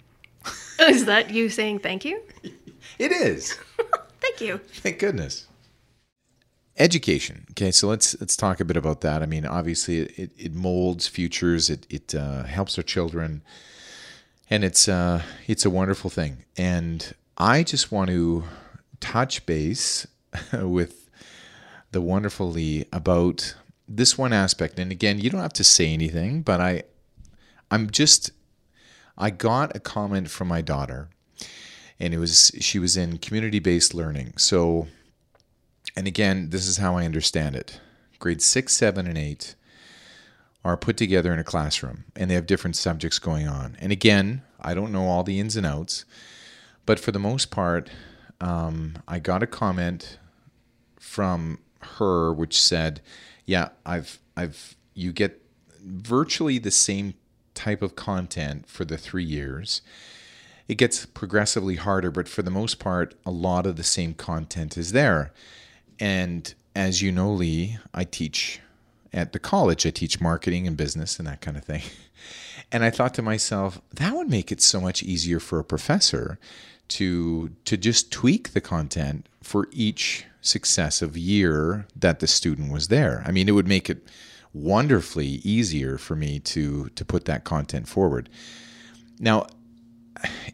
[0.79, 2.21] Is that you saying thank you?
[2.97, 3.57] It is.
[4.21, 4.57] Thank you.
[4.57, 5.47] Thank goodness.
[6.77, 7.45] Education.
[7.51, 9.21] Okay, so let's let's talk a bit about that.
[9.21, 11.69] I mean, obviously, it, it molds futures.
[11.69, 13.41] It it uh, helps our children,
[14.49, 16.45] and it's uh, it's a wonderful thing.
[16.57, 18.43] And I just want to
[18.99, 20.05] touch base
[20.53, 21.09] with
[21.91, 23.55] the wonderful Lee about
[23.87, 24.79] this one aspect.
[24.79, 26.83] And again, you don't have to say anything, but I
[27.71, 28.31] I'm just
[29.17, 31.09] I got a comment from my daughter,
[31.99, 34.33] and it was she was in community based learning.
[34.37, 34.87] So
[35.95, 37.79] and again, this is how I understand it.
[38.19, 39.55] Grades six, seven, and eight
[40.63, 43.77] are put together in a classroom and they have different subjects going on.
[43.79, 46.05] And again, I don't know all the ins and outs,
[46.87, 47.89] but for the most part,
[48.41, 50.17] um, I got a comment
[50.99, 51.59] from
[51.97, 53.01] her which said,
[53.45, 55.41] "Yeah, I've I've you get
[55.81, 57.13] virtually the same
[57.55, 59.81] type of content for the three years."
[60.67, 64.77] It gets progressively harder, but for the most part, a lot of the same content
[64.77, 65.31] is there.
[65.99, 68.59] And as you know, Lee, I teach
[69.13, 69.85] at the college.
[69.85, 71.81] I teach marketing and business and that kind of thing.
[72.71, 76.39] And I thought to myself, that would make it so much easier for a professor
[76.89, 83.23] to to just tweak the content for each successive year that the student was there.
[83.25, 84.07] I mean, it would make it
[84.55, 88.29] wonderfully easier for me to to put that content forward.
[89.19, 89.47] Now,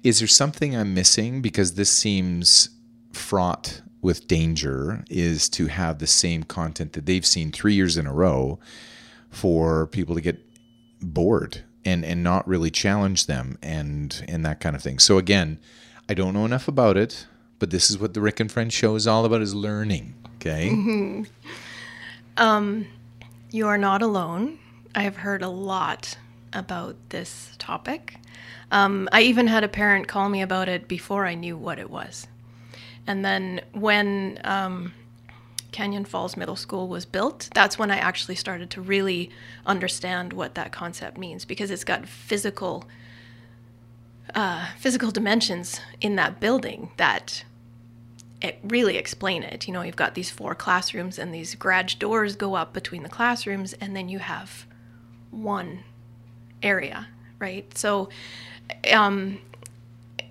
[0.03, 2.69] is there something I'm missing because this seems
[3.13, 8.07] fraught with danger is to have the same content that they've seen 3 years in
[8.07, 8.59] a row
[9.29, 10.43] for people to get
[10.99, 14.97] bored and and not really challenge them and and that kind of thing.
[14.97, 15.59] So again,
[16.09, 17.27] I don't know enough about it,
[17.59, 20.69] but this is what the Rick and Friends show is all about is learning, okay?
[20.69, 21.23] Mm-hmm.
[22.37, 22.87] Um
[23.51, 24.57] you are not alone.
[24.95, 26.17] I have heard a lot
[26.53, 28.15] about this topic.
[28.71, 31.89] Um, I even had a parent call me about it before I knew what it
[31.89, 32.27] was.
[33.05, 34.93] And then when um,
[35.71, 39.29] Canyon Falls Middle School was built, that's when I actually started to really
[39.65, 42.85] understand what that concept means because it's got physical
[44.33, 47.43] uh, physical dimensions in that building that
[48.41, 49.67] it really explain it.
[49.67, 53.10] You know, you've got these four classrooms and these garage doors go up between the
[53.10, 54.65] classrooms, and then you have
[55.30, 55.84] one
[56.63, 57.08] area,
[57.39, 57.75] right?
[57.77, 58.10] So,
[58.91, 59.39] um,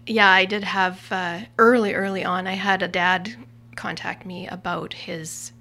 [0.07, 3.37] yeah, I did have uh, early, early on, I had a dad
[3.77, 5.53] contact me about his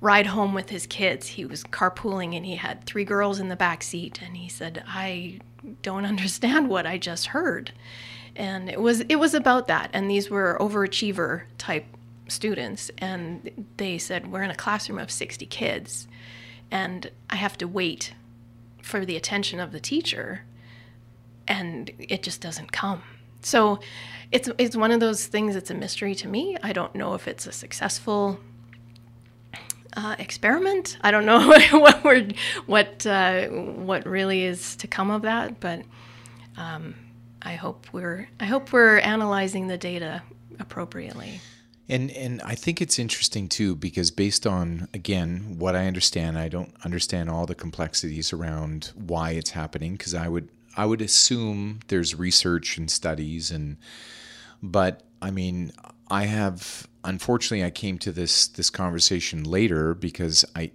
[0.00, 1.26] ride home with his kids.
[1.26, 4.84] He was carpooling and he had three girls in the back seat, and he said,
[4.86, 5.40] "I
[5.82, 7.72] don't understand what I just heard."
[8.34, 11.86] And it was it was about that, and these were overachiever type
[12.28, 16.08] students, and they said, "We're in a classroom of 60 kids,
[16.70, 18.14] and I have to wait
[18.82, 20.44] for the attention of the teacher,
[21.48, 23.02] and it just doesn't come."
[23.40, 23.78] So
[24.32, 26.56] it's it's one of those things that's a mystery to me.
[26.62, 28.40] I don't know if it's a successful
[29.96, 30.98] uh, experiment.
[31.00, 32.28] I don't know what we're,
[32.66, 35.82] what uh, what really is to come of that, but
[36.56, 36.94] um,
[37.42, 40.22] I hope we're I hope we're analyzing the data
[40.60, 41.40] appropriately.
[41.88, 46.48] And and I think it's interesting too because based on again what I understand, I
[46.48, 51.80] don't understand all the complexities around why it's happening because I would I would assume
[51.88, 53.76] there's research and studies and
[54.62, 55.72] but I mean
[56.10, 60.70] I have unfortunately I came to this this conversation later because I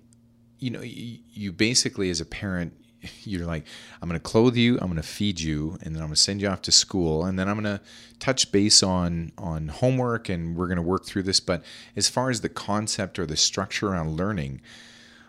[0.60, 2.74] you know you, you basically as a parent
[3.24, 3.66] you're like
[4.02, 6.22] I'm going to clothe you, I'm going to feed you and then I'm going to
[6.22, 7.84] send you off to school and then I'm going to
[8.20, 11.40] touch base on on homework and we're going to work through this.
[11.40, 11.64] But
[11.96, 14.62] as far as the concept or the structure around learning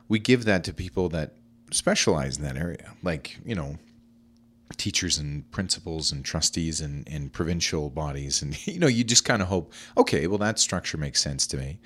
[0.09, 1.33] we give that to people that
[1.71, 2.93] specialize in that area.
[3.03, 3.79] Like you know
[4.77, 8.43] teachers and principals and trustees and, and provincial bodies.
[8.43, 11.57] And, you know, you just kind of hope, okay, well, that structure makes sense to
[11.57, 11.79] me.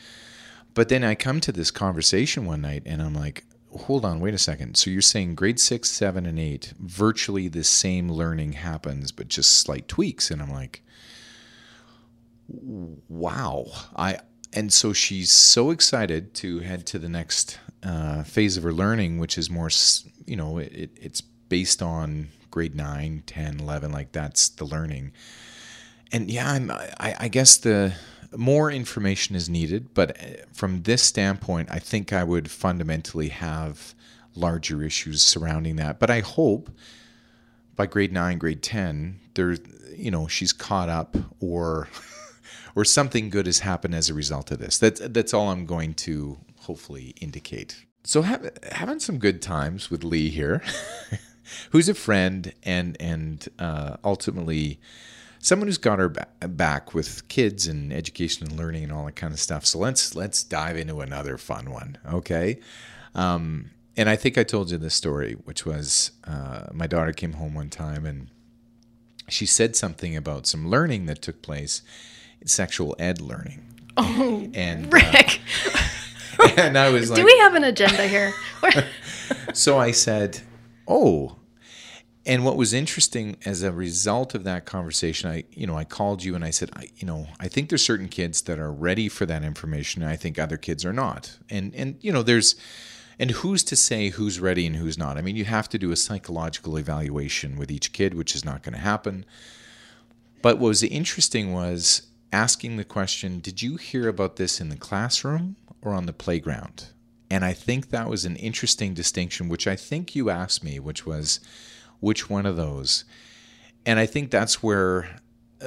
[0.75, 3.45] But then I come to this conversation one night and I'm like,
[3.75, 4.77] hold on, wait a second.
[4.77, 9.55] So you're saying grade six, seven, and eight, virtually the same learning happens, but just
[9.61, 10.31] slight tweaks.
[10.31, 10.83] And I'm like,
[12.49, 13.67] wow.
[13.97, 14.19] I,
[14.53, 19.19] and so she's so excited to head to the next uh, phase of her learning,
[19.19, 19.71] which is more,
[20.27, 25.13] you know, it, it's based on grade 9 10 11 like that's the learning.
[26.11, 27.93] And yeah I'm, I, I guess the
[28.35, 33.95] more information is needed but uh, from this standpoint i think i would fundamentally have
[34.35, 35.99] larger issues surrounding that.
[35.99, 36.71] But i hope
[37.77, 39.59] by grade 9 grade 10 there
[39.95, 41.89] you know she's caught up or
[42.75, 44.79] or something good has happened as a result of this.
[44.79, 47.85] That's that's all i'm going to hopefully indicate.
[48.05, 50.63] So have, having some good times with Lee here,
[51.71, 54.79] who's a friend and and uh, ultimately
[55.39, 59.17] someone who's got her ba- back with kids and education and learning and all that
[59.17, 59.65] kind of stuff.
[59.65, 62.59] So let's let's dive into another fun one, okay?
[63.15, 67.35] Um, and I think I told you this story, which was uh, my daughter came
[67.35, 68.29] home one time and
[69.29, 71.83] she said something about some learning that took place,
[72.45, 73.65] sexual ed learning.
[73.97, 75.41] Oh, And uh, Rick,
[76.59, 78.33] and I was like, do we have an agenda here?
[79.55, 80.41] so I said,
[80.87, 81.37] "Oh."
[82.27, 86.25] And what was interesting as a result of that conversation, I, you know, I called
[86.25, 89.09] you and I said, I, you know, I think there's certain kids that are ready
[89.09, 91.39] for that information, and I think other kids are not.
[91.49, 92.57] And and you know, there's,
[93.19, 95.17] and who's to say who's ready and who's not?
[95.17, 98.65] I mean, you have to do a psychological evaluation with each kid, which is not
[98.65, 99.25] going to happen.
[100.43, 104.77] But what was interesting was asking the question, did you hear about this in the
[104.77, 106.89] classroom or on the playground?
[107.31, 111.05] And I think that was an interesting distinction, which I think you asked me, which
[111.05, 111.41] was
[112.01, 113.05] which one of those?
[113.85, 115.21] And I think that's where,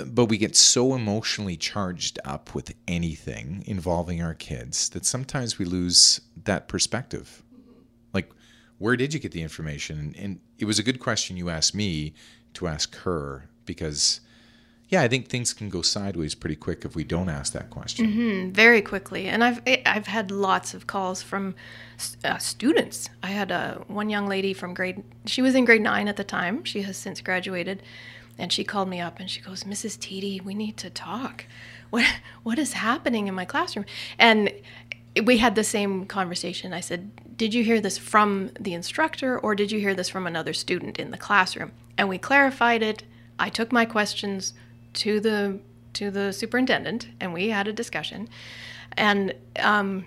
[0.05, 5.65] but we get so emotionally charged up with anything involving our kids that sometimes we
[5.65, 7.43] lose that perspective.
[8.13, 8.31] Like,
[8.77, 10.15] where did you get the information?
[10.17, 12.13] And it was a good question you asked me
[12.53, 14.21] to ask her because
[14.89, 18.07] yeah, I think things can go sideways pretty quick if we don't ask that question.
[18.07, 19.27] Mm-hmm, very quickly.
[19.27, 21.53] And I've I've had lots of calls from
[22.23, 23.11] uh, students.
[23.21, 25.03] I had uh, one young lady from grade.
[25.27, 26.63] She was in grade nine at the time.
[26.63, 27.83] She has since graduated,
[28.39, 29.99] and she called me up and she goes, "Mrs.
[29.99, 31.45] Tiede, we need to talk.
[31.91, 32.07] What
[32.41, 33.85] what is happening in my classroom?"
[34.17, 34.51] And
[35.23, 36.73] we had the same conversation.
[36.73, 40.25] I said, "Did you hear this from the instructor, or did you hear this from
[40.25, 43.03] another student in the classroom?" And we clarified it.
[43.37, 44.53] I took my questions
[44.99, 45.59] to the
[45.93, 48.29] to the superintendent and we had a discussion.
[48.97, 50.05] And um,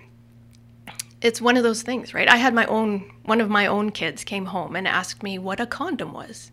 [1.21, 2.27] it's one of those things right?
[2.27, 5.59] I had my own one of my own kids came home and asked me what
[5.59, 6.51] a condom was.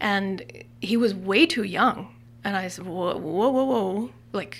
[0.00, 2.14] And he was way too young.
[2.44, 4.10] And i said whoa whoa whoa, whoa.
[4.32, 4.58] like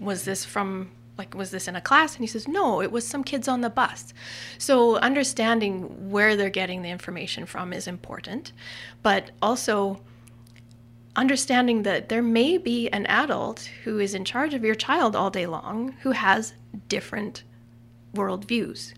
[0.00, 2.14] was this from like was this in a class?
[2.14, 4.14] And he says no it was some kids on the bus.
[4.56, 8.52] So understanding where they're getting the information from is important.
[9.02, 10.00] But also
[11.16, 15.30] understanding that there may be an adult who is in charge of your child all
[15.30, 16.54] day long who has
[16.88, 17.44] different
[18.14, 18.94] worldviews.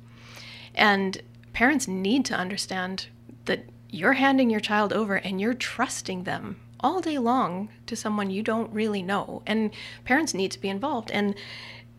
[0.74, 1.20] And
[1.52, 3.06] parents need to understand
[3.46, 8.30] that you're handing your child over and you're trusting them all day long to someone
[8.30, 9.42] you don't really know.
[9.46, 9.70] And
[10.04, 11.10] parents need to be involved.
[11.10, 11.34] And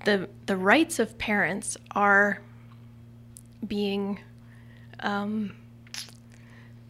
[0.06, 2.42] the, the rights of parents are
[3.68, 4.20] being,
[5.00, 5.56] um,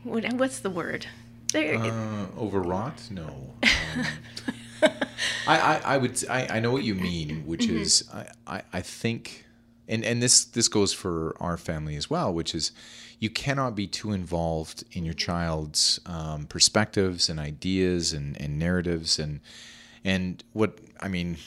[0.04, 1.08] what, what's the word?
[1.58, 3.10] They're, Uh, overwrought?
[3.12, 3.54] No.
[4.80, 4.92] Um,
[5.48, 8.82] I, I, I would I, I know what you mean, which is I, I, I
[8.82, 9.46] think
[9.88, 12.72] and, and this this goes for our family as well, which is
[13.20, 19.18] you cannot be too involved in your child's um, perspectives and ideas and, and narratives
[19.18, 19.40] and
[20.04, 21.38] and what I mean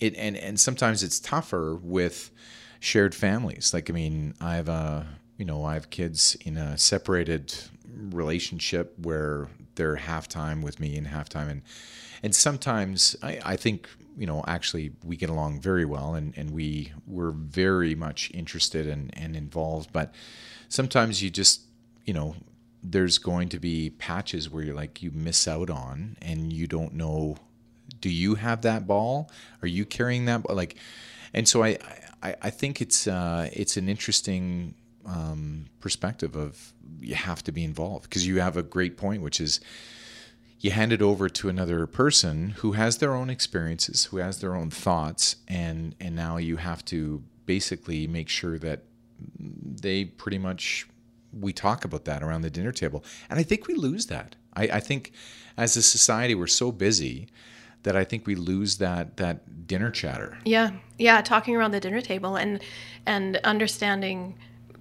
[0.00, 2.30] it and, and sometimes it's tougher with
[2.78, 3.72] shared families.
[3.72, 5.06] Like I mean, I have a
[5.38, 7.54] you know, I have kids in a separated
[7.94, 11.62] relationship where they're half time with me and half time and
[12.22, 16.50] and sometimes I, I think you know actually we get along very well and, and
[16.50, 20.12] we we're very much interested and, and involved but
[20.68, 21.62] sometimes you just
[22.04, 22.36] you know
[22.82, 26.94] there's going to be patches where you're like you miss out on and you don't
[26.94, 27.36] know
[28.00, 29.30] do you have that ball
[29.62, 30.56] are you carrying that ball?
[30.56, 30.76] like
[31.32, 31.78] and so I,
[32.22, 34.74] I I think it's uh it's an interesting
[35.06, 39.40] um, perspective of you have to be involved because you have a great point, which
[39.40, 39.60] is
[40.60, 44.54] you hand it over to another person who has their own experiences, who has their
[44.54, 48.82] own thoughts, and and now you have to basically make sure that
[49.38, 50.86] they pretty much
[51.32, 54.36] we talk about that around the dinner table, and I think we lose that.
[54.54, 55.12] I, I think
[55.56, 57.28] as a society we're so busy
[57.82, 60.36] that I think we lose that that dinner chatter.
[60.44, 62.60] Yeah, yeah, talking around the dinner table and
[63.06, 64.36] and understanding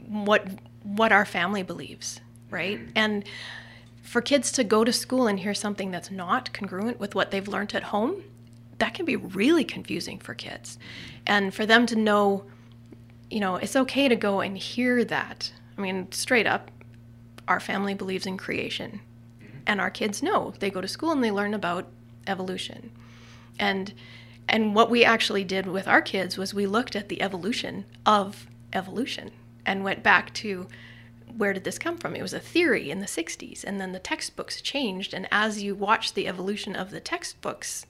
[0.10, 0.46] what
[0.84, 2.20] what our family believes,
[2.50, 2.80] right?
[2.96, 3.24] And
[4.02, 7.48] for kids to go to school and hear something that's not congruent with what they've
[7.48, 8.24] learned at home,
[8.80, 10.80] that can be really confusing for kids.
[11.28, 12.46] And for them to know,
[13.30, 15.54] you know, it's okay to go and hear that.
[15.78, 16.72] I mean, straight up,
[17.48, 19.02] our family believes in creation.
[19.68, 20.54] And our kids know.
[20.60, 21.88] They go to school and they learn about
[22.26, 22.92] evolution.
[23.60, 23.94] And
[24.48, 28.48] and what we actually did with our kids was we looked at the evolution of
[28.74, 29.32] evolution
[29.70, 30.68] and went back to
[31.38, 32.16] where did this come from?
[32.16, 35.14] It was a theory in the 60s, and then the textbooks changed.
[35.14, 37.86] And as you watch the evolution of the textbooks,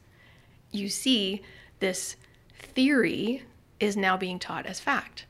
[0.72, 1.42] you see
[1.80, 2.18] this
[2.54, 3.44] theory
[3.80, 5.26] is now being taught as fact.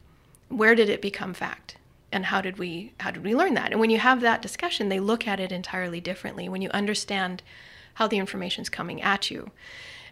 [0.50, 1.76] Where did it become fact?
[2.12, 4.90] and how did we how did we learn that and when you have that discussion
[4.90, 7.44] they look at it entirely differently when you understand
[7.94, 9.52] how the information is coming at you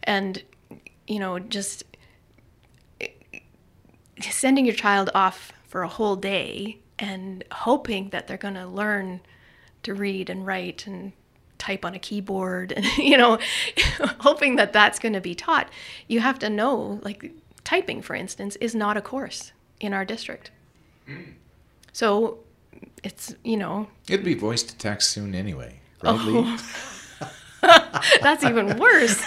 [0.03, 0.43] and
[1.07, 1.83] you know just
[3.01, 3.07] eh,
[4.21, 9.19] sending your child off for a whole day and hoping that they're going to learn
[9.83, 11.11] to read and write and
[11.57, 13.37] type on a keyboard and you know
[14.19, 15.69] hoping that that's going to be taught
[16.07, 17.31] you have to know like
[17.63, 20.51] typing for instance is not a course in our district
[21.93, 22.39] so
[23.03, 26.57] it's you know It'd be voice to text soon anyway, right, Oh.
[28.21, 29.25] That's even worse.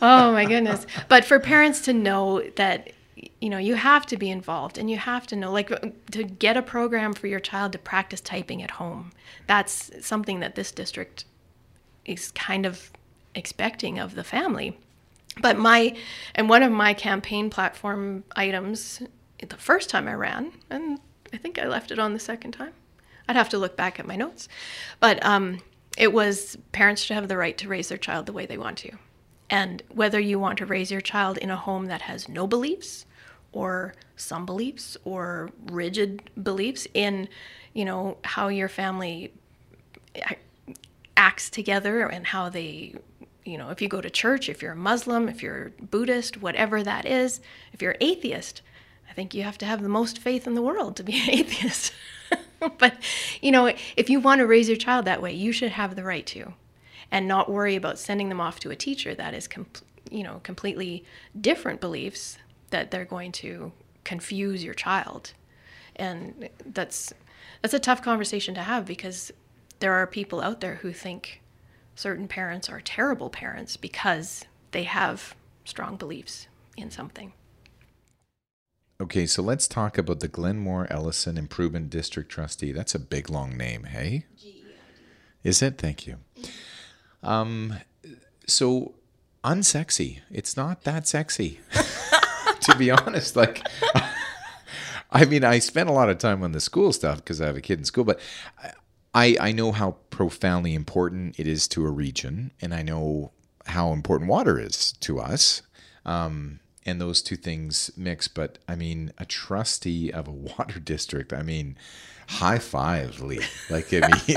[0.00, 0.86] Oh my goodness.
[1.08, 2.92] But for parents to know that
[3.40, 5.70] you know, you have to be involved and you have to know like
[6.10, 9.12] to get a program for your child to practice typing at home.
[9.46, 11.24] That's something that this district
[12.04, 12.90] is kind of
[13.34, 14.78] expecting of the family.
[15.40, 15.96] But my
[16.34, 19.02] and one of my campaign platform items
[19.46, 20.98] the first time I ran, and
[21.32, 22.72] I think I left it on the second time.
[23.28, 24.48] I'd have to look back at my notes.
[25.00, 25.60] But um,
[25.96, 28.78] it was parents should have the right to raise their child the way they want
[28.78, 28.92] to.
[29.50, 33.06] And whether you want to raise your child in a home that has no beliefs
[33.52, 37.28] or some beliefs or rigid beliefs in,
[37.72, 39.32] you know, how your family
[41.16, 42.94] acts together and how they
[43.44, 46.82] you know if you go to church if you're a muslim if you're buddhist whatever
[46.82, 47.40] that is
[47.72, 48.62] if you're atheist
[49.10, 51.30] i think you have to have the most faith in the world to be an
[51.40, 51.92] atheist.
[52.78, 52.96] But
[53.40, 56.02] you know if you want to raise your child that way you should have the
[56.02, 56.54] right to
[57.10, 59.66] and not worry about sending them off to a teacher that is com-
[60.10, 61.04] you know completely
[61.40, 62.36] different beliefs
[62.70, 63.72] that they're going to
[64.04, 65.32] confuse your child
[65.96, 67.12] and that's
[67.62, 69.32] that's a tough conversation to have because
[69.80, 71.42] there are people out there who think
[71.94, 76.46] certain parents are terrible parents because they have strong beliefs
[76.76, 77.32] in something.
[79.00, 82.72] Okay, so let's talk about the Glenmore Ellison Improvement District Trustee.
[82.72, 84.26] That's a big long name, hey?
[85.44, 85.78] Is it?
[85.78, 86.16] Thank you.
[87.22, 87.74] Um,
[88.46, 88.94] so
[89.44, 90.18] unsexy.
[90.30, 91.60] It's not that sexy,
[92.68, 93.36] to be honest.
[93.36, 93.66] Like,
[95.10, 97.56] I mean, I spent a lot of time on the school stuff because I have
[97.56, 98.20] a kid in school, but
[99.14, 103.32] I, I know how profoundly important it is to a region, and I know
[103.66, 105.62] how important water is to us.
[106.04, 108.28] Um, and those two things mix.
[108.28, 111.76] But I mean, a trustee of a water district, I mean,
[112.28, 113.40] high five, Lee.
[113.70, 114.36] Like, I mean,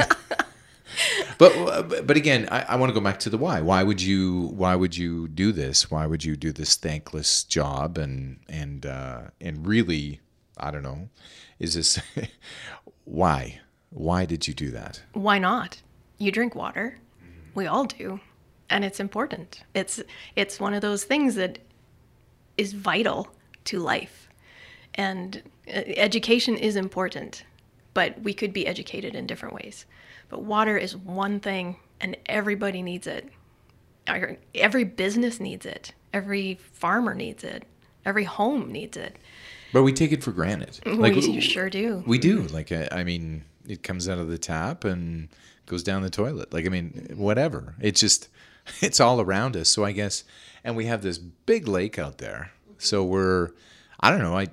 [1.38, 3.62] but but again, I, I want to go back to the why.
[3.62, 5.90] Why would you why would you do this?
[5.90, 7.98] Why would you do this thankless job?
[7.98, 10.22] And and uh, and really,
[10.58, 11.10] I don't know.
[11.60, 12.00] Is this
[13.06, 13.60] why?
[13.90, 15.02] Why did you do that?
[15.14, 15.82] Why not?
[16.18, 17.00] You drink water.
[17.54, 18.20] We all do.
[18.70, 19.64] And it's important.
[19.74, 20.02] It's
[20.36, 21.60] it's one of those things that
[22.58, 23.28] is vital
[23.66, 24.30] to life.
[24.96, 27.44] And uh, education is important,
[27.94, 29.86] but we could be educated in different ways.
[30.32, 33.30] But water is one thing and everybody needs it.
[34.56, 35.94] Every business needs it.
[36.14, 37.66] Every farmer needs it.
[38.06, 39.18] Every home needs it.
[39.74, 40.80] But we take it for granted.
[40.86, 42.04] we sure do.
[42.08, 42.44] We do.
[42.44, 45.30] Like I, I mean, it comes out of the tap and
[45.66, 46.52] goes down the toilet.
[46.54, 47.76] Like I mean, whatever.
[47.80, 48.30] It's just
[48.82, 49.70] it's all around us.
[49.70, 50.24] So I guess
[50.64, 52.52] and we have this big lake out there.
[52.78, 53.50] So we're
[54.00, 54.48] I don't know, I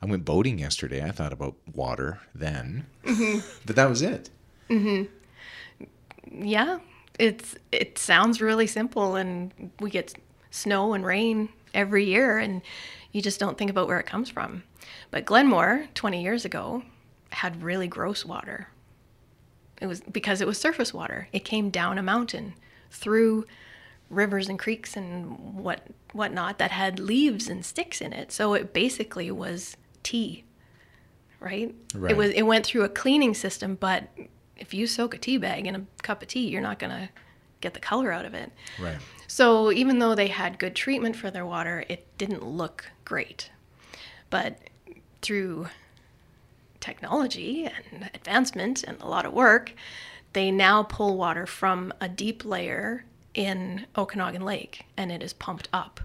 [0.00, 1.04] I went boating yesterday.
[1.04, 2.86] I thought about water then.
[3.04, 3.40] Mm-hmm.
[3.66, 4.30] but that was it.
[4.70, 5.12] Mm-hmm.
[6.32, 6.78] Yeah
[7.18, 10.14] it's it sounds really simple and we get
[10.50, 12.62] snow and rain every year and
[13.12, 14.62] you just don't think about where it comes from
[15.10, 16.82] but glenmore 20 years ago
[17.30, 18.68] had really gross water
[19.80, 22.54] it was because it was surface water it came down a mountain
[22.90, 23.44] through
[24.10, 28.72] rivers and creeks and what whatnot that had leaves and sticks in it so it
[28.72, 30.44] basically was tea
[31.40, 31.74] right?
[31.94, 32.12] Right.
[32.12, 34.08] It was it went through a cleaning system, but
[34.58, 37.10] if you soak a tea bag in a cup of tea, you're not gonna
[37.60, 38.52] get the color out of it.
[38.80, 38.98] Right.
[39.26, 43.50] So even though they had good treatment for their water, it didn't look great.
[44.30, 44.58] But
[45.22, 45.68] through
[46.80, 49.72] technology and advancement and a lot of work,
[50.32, 53.04] they now pull water from a deep layer
[53.34, 56.00] in Okanagan Lake and it is pumped up.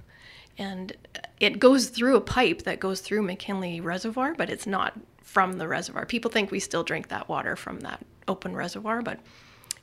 [0.58, 0.96] And
[1.40, 5.68] it goes through a pipe that goes through McKinley Reservoir, but it's not from the
[5.68, 6.06] reservoir.
[6.06, 9.20] People think we still drink that water from that open reservoir, but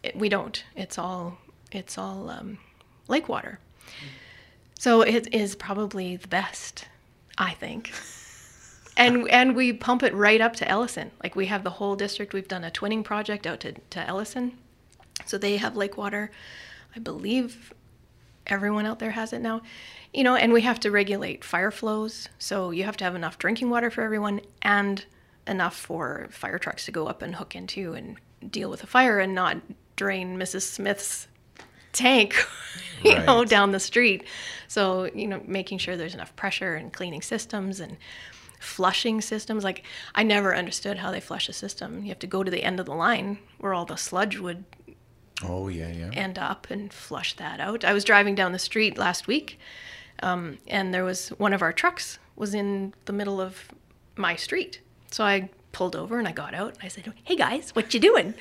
[0.03, 0.65] it, we don't.
[0.77, 1.39] It's all
[1.73, 2.59] it's all um,
[3.09, 3.59] lake water.
[4.79, 6.87] So it is probably the best,
[7.37, 7.93] I think.
[8.97, 11.11] And and we pump it right up to Ellison.
[11.23, 12.35] Like we have the whole district.
[12.35, 14.59] We've done a twinning project out to, to Ellison.
[15.25, 16.31] So they have lake water.
[16.95, 17.73] I believe
[18.47, 19.63] everyone out there has it now.
[20.13, 22.29] You know, and we have to regulate fire flows.
[22.39, 25.05] So you have to have enough drinking water for everyone and
[25.47, 28.19] enough for fire trucks to go up and hook into and
[28.49, 29.59] deal with a fire and not
[29.97, 30.63] drain Mrs.
[30.63, 31.29] Smith's
[31.93, 32.35] tank,
[33.05, 33.27] you right.
[33.27, 34.25] know, down the street.
[34.69, 37.97] So, you know, making sure there's enough pressure and cleaning systems and
[38.61, 39.65] flushing systems.
[39.65, 39.85] Like,
[40.15, 42.03] I never understood how they flush a system.
[42.03, 44.65] You have to go to the end of the line where all the sludge would
[45.43, 47.85] oh yeah yeah end up and flush that out.
[47.85, 49.59] I was driving down the street last week,
[50.23, 53.71] um, and there was one of our trucks was in the middle of
[54.17, 54.81] my street.
[55.11, 58.01] So I pulled over and I got out and I said, "Hey guys, what you
[58.01, 58.35] doing?"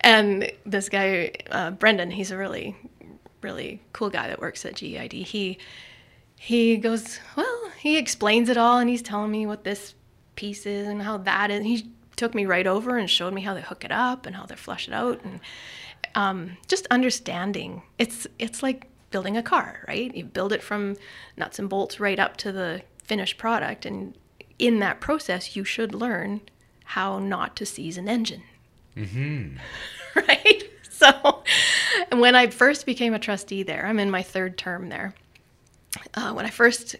[0.00, 2.76] And this guy, uh, Brendan, he's a really,
[3.42, 5.12] really cool guy that works at GEID.
[5.12, 5.58] He
[6.42, 9.94] he goes, well, he explains it all and he's telling me what this
[10.36, 11.62] piece is and how that is.
[11.64, 14.46] He took me right over and showed me how they hook it up and how
[14.46, 15.40] they flush it out and
[16.14, 17.82] um, just understanding.
[17.98, 20.14] It's it's like building a car, right?
[20.14, 20.96] You build it from
[21.36, 24.16] nuts and bolts right up to the finished product and
[24.58, 26.40] in that process, you should learn
[26.90, 28.42] how not to seize an engine.
[28.96, 29.56] Mm-hmm.
[30.16, 30.62] right?
[30.90, 31.42] So,
[32.12, 35.14] when I first became a trustee there, I'm in my third term there.
[36.14, 36.96] Uh, when I first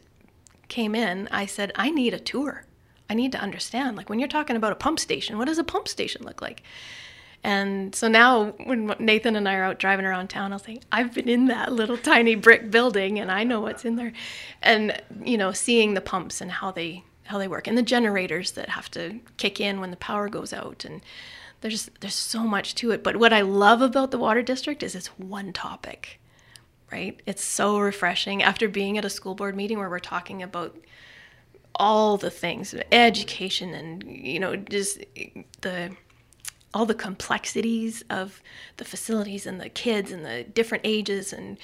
[0.69, 2.65] came in, I said, I need a tour.
[3.11, 3.97] I need to understand.
[3.97, 6.63] Like, when you're talking about a pump station, what does a pump station look like?
[7.43, 11.13] And so now, when Nathan and I are out driving around town, I'll say, I've
[11.15, 14.13] been in that little tiny brick building and I know what's in there.
[14.63, 18.53] And, you know, seeing the pumps and how they how they work and the generators
[18.53, 21.01] that have to kick in when the power goes out and
[21.63, 23.03] there's there's so much to it.
[23.03, 26.21] But what i love about the water district is it's one topic
[26.91, 27.21] right?
[27.27, 28.43] It's so refreshing.
[28.43, 30.77] After being at a school board meeting where we're talking about
[31.77, 34.99] all the things education and you know just
[35.61, 35.97] the
[36.75, 38.43] all the complexities of
[38.77, 41.59] the facilities and the kids and the different ages and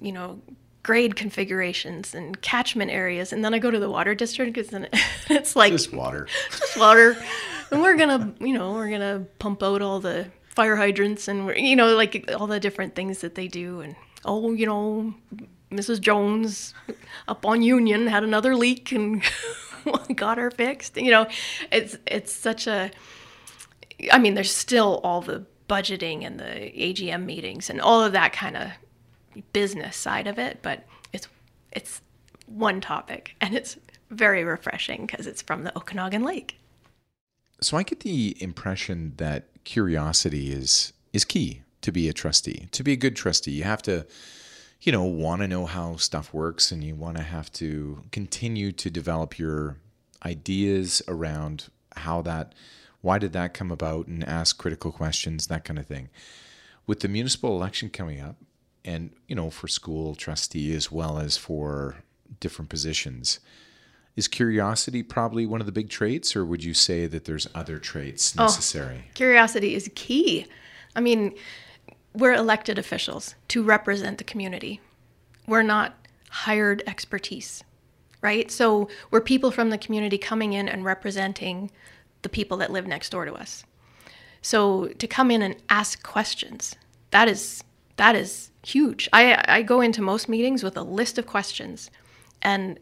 [0.00, 0.40] you know
[0.82, 3.32] grade configurations and catchment areas.
[3.32, 4.88] And then I go to the water district because then
[5.30, 7.16] it's like just water, just water.
[7.70, 11.56] and we're gonna, you know, we're gonna pump out all the fire hydrants and we're,
[11.56, 13.80] you know, like all the different things that they do.
[13.80, 15.14] And oh, you know,
[15.70, 16.00] Mrs.
[16.00, 16.74] Jones
[17.28, 19.22] up on Union had another leak and
[20.14, 20.96] got her fixed.
[20.96, 21.26] You know,
[21.70, 22.90] it's it's such a.
[24.10, 28.32] I mean, there's still all the budgeting and the AGM meetings and all of that
[28.32, 28.70] kind of
[29.52, 31.28] business side of it, but it's
[31.72, 32.00] it's
[32.46, 33.76] one topic and it's
[34.10, 36.58] very refreshing because it's from the Okanagan Lake.
[37.60, 42.68] So I get the impression that curiosity is is key to be a trustee.
[42.72, 44.06] To be a good trustee, you have to
[44.82, 48.72] you know, want to know how stuff works and you want to have to continue
[48.72, 49.76] to develop your
[50.24, 52.52] ideas around how that
[53.00, 56.08] why did that come about and ask critical questions, that kind of thing.
[56.86, 58.36] With the municipal election coming up,
[58.84, 61.96] and you know for school trustee as well as for
[62.40, 63.40] different positions.
[64.14, 67.78] Is curiosity probably one of the big traits or would you say that there's other
[67.78, 69.04] traits oh, necessary?
[69.06, 70.46] oh, curiosity is key.
[70.94, 71.34] I mean
[72.14, 74.80] we're elected officials to represent the community.
[75.46, 75.94] We're not
[76.28, 77.64] hired expertise
[78.22, 78.50] right?
[78.50, 81.70] So we're people from the community coming in and representing
[82.22, 83.64] the people that live next door to us.
[84.40, 86.74] So to come in and ask questions
[87.10, 87.62] that is
[87.96, 89.08] that is huge.
[89.12, 91.90] I, I go into most meetings with a list of questions,
[92.40, 92.78] and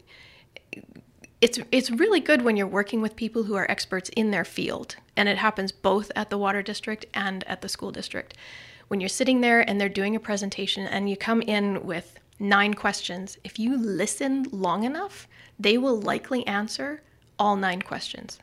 [1.41, 4.95] it's it's really good when you're working with people who are experts in their field,
[5.17, 8.35] and it happens both at the water district and at the school district.
[8.87, 12.73] When you're sitting there and they're doing a presentation, and you come in with nine
[12.73, 15.27] questions, if you listen long enough,
[15.59, 17.01] they will likely answer
[17.39, 18.39] all nine questions.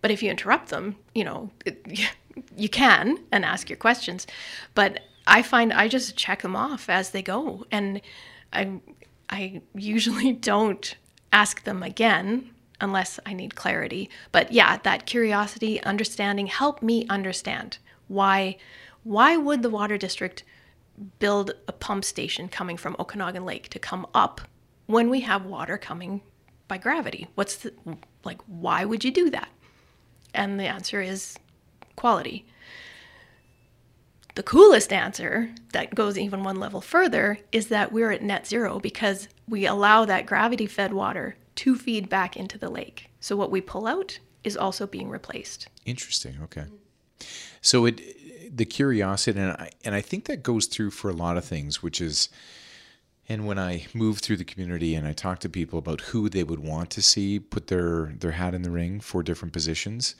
[0.00, 1.86] But if you interrupt them, you know, it,
[2.56, 4.26] you can and ask your questions.
[4.74, 8.00] But I find I just check them off as they go, and
[8.52, 8.80] I
[9.28, 10.96] I usually don't
[11.32, 12.50] ask them again
[12.80, 14.10] unless I need clarity.
[14.32, 18.56] But yeah, that curiosity, understanding, help me understand why
[19.04, 20.44] why would the water district
[21.18, 24.42] build a pump station coming from Okanagan Lake to come up
[24.86, 26.20] when we have water coming
[26.68, 27.28] by gravity?
[27.34, 27.72] What's the
[28.24, 29.48] like why would you do that?
[30.34, 31.38] And the answer is
[31.96, 32.46] quality.
[34.42, 38.80] The coolest answer that goes even one level further is that we're at net zero
[38.80, 43.08] because we allow that gravity fed water to feed back into the lake.
[43.20, 45.68] So what we pull out is also being replaced.
[45.86, 46.38] Interesting.
[46.42, 46.64] Okay.
[47.60, 48.00] So it
[48.56, 51.80] the curiosity and I, and I think that goes through for a lot of things,
[51.80, 52.28] which is
[53.28, 56.42] and when I move through the community and I talk to people about who they
[56.42, 60.16] would want to see put their their hat in the ring for different positions,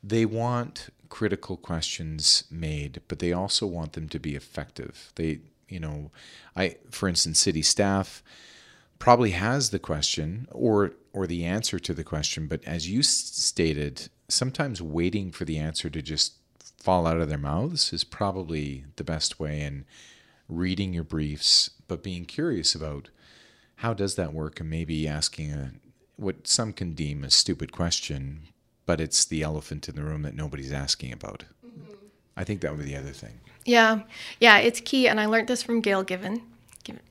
[0.00, 5.12] they want critical questions made, but they also want them to be effective.
[5.14, 5.38] They,
[5.68, 6.10] you know,
[6.56, 8.20] I, for instance, city staff
[8.98, 14.08] probably has the question or or the answer to the question, but as you stated,
[14.26, 16.32] sometimes waiting for the answer to just
[16.82, 19.84] fall out of their mouths is probably the best way and
[20.48, 23.10] reading your briefs but being curious about
[23.76, 25.70] how does that work and maybe asking a
[26.16, 28.48] what some can deem a stupid question
[28.86, 31.92] but it's the elephant in the room that nobody's asking about mm-hmm.
[32.36, 34.00] i think that would be the other thing yeah
[34.40, 36.42] yeah it's key and i learned this from gail given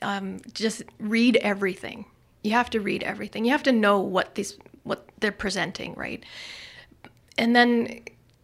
[0.04, 2.06] um, just read everything
[2.44, 6.24] you have to read everything you have to know what these what they're presenting right
[7.38, 8.02] and then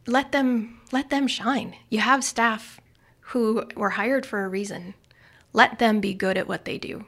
[0.08, 1.76] let them let them shine.
[1.90, 2.82] You have staff
[3.20, 4.96] who were hired for a reason.
[5.54, 7.06] Let them be good at what they do.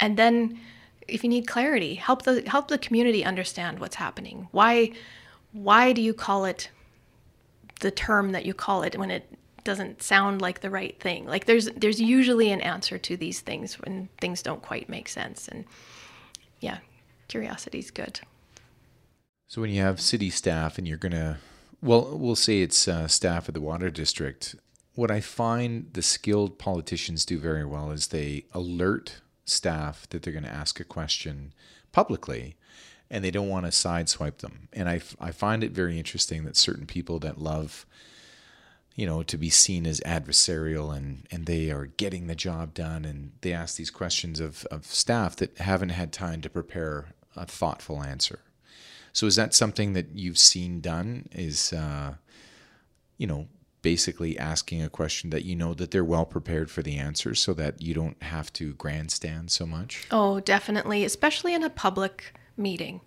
[0.00, 0.58] And then
[1.06, 4.48] if you need clarity, help the help the community understand what's happening.
[4.50, 4.92] Why
[5.52, 6.70] why do you call it
[7.80, 9.28] the term that you call it when it
[9.64, 11.26] doesn't sound like the right thing?
[11.26, 15.48] Like there's there's usually an answer to these things when things don't quite make sense
[15.48, 15.64] and
[16.60, 16.78] yeah,
[17.28, 18.20] curiosity is good.
[19.48, 21.38] So when you have city staff and you're to
[21.82, 24.54] well, we'll say it's uh, staff at the water district.
[24.94, 30.32] What I find the skilled politicians do very well is they alert staff that they're
[30.32, 31.52] going to ask a question
[31.90, 32.56] publicly
[33.12, 34.68] and they don't want to sideswipe them.
[34.72, 37.84] And I, I find it very interesting that certain people that love,
[38.96, 43.04] you know, to be seen as adversarial and, and they are getting the job done
[43.04, 47.44] and they ask these questions of, of staff that haven't had time to prepare a
[47.44, 48.40] thoughtful answer.
[49.12, 51.28] So is that something that you've seen done?
[51.32, 52.14] Is uh,
[53.18, 53.46] you know
[53.82, 57.52] basically asking a question that you know that they're well prepared for the answer, so
[57.52, 60.06] that you don't have to grandstand so much?
[60.10, 63.00] Oh, definitely, especially in a public meeting.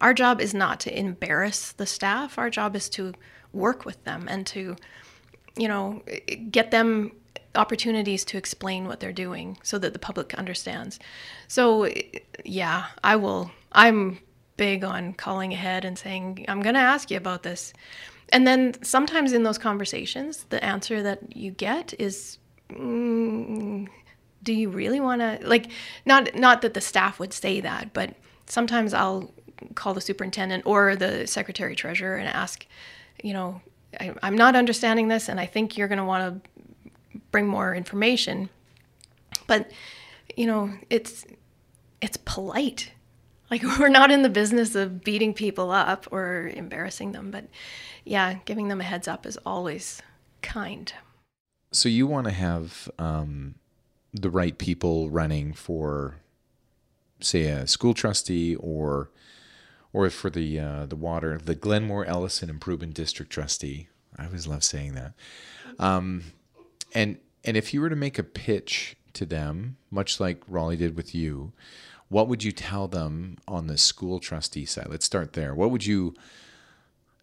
[0.00, 2.38] Our job is not to embarrass the staff.
[2.38, 3.14] Our job is to
[3.52, 4.76] work with them and to,
[5.56, 6.02] you know,
[6.50, 7.12] get them
[7.54, 10.98] opportunities to explain what they're doing so that the public understands.
[11.48, 11.88] So,
[12.44, 13.50] yeah, I will.
[13.72, 14.18] I'm
[14.56, 17.72] big on calling ahead and saying, I'm going to ask you about this.
[18.30, 22.38] And then sometimes in those conversations, the answer that you get is,
[22.70, 23.86] mm,
[24.42, 25.70] do you really want to like
[26.04, 28.16] not not that the staff would say that, but
[28.46, 29.32] sometimes I'll
[29.74, 32.66] call the superintendent or the secretary treasurer and ask,
[33.22, 33.60] you know,
[34.00, 37.74] I, I'm not understanding this, and I think you're going to want to bring more
[37.74, 38.48] information.
[39.46, 39.70] But
[40.36, 41.24] you know, it's
[42.00, 42.92] it's polite
[43.52, 47.44] like we're not in the business of beating people up or embarrassing them, but
[48.04, 50.00] yeah, giving them a heads up is always
[50.40, 50.92] kind.
[51.70, 53.56] So you want to have um,
[54.12, 56.16] the right people running for,
[57.24, 59.10] say, a school trustee or
[59.92, 63.88] or for the uh, the water, the Glenmore Ellison Improvement District trustee.
[64.16, 65.12] I always love saying that.
[65.78, 66.24] Um,
[66.94, 70.96] and and if you were to make a pitch to them, much like Rolly did
[70.96, 71.52] with you,
[72.08, 74.88] what would you tell them on the school trustee side?
[74.88, 75.54] Let's start there.
[75.54, 76.14] What would you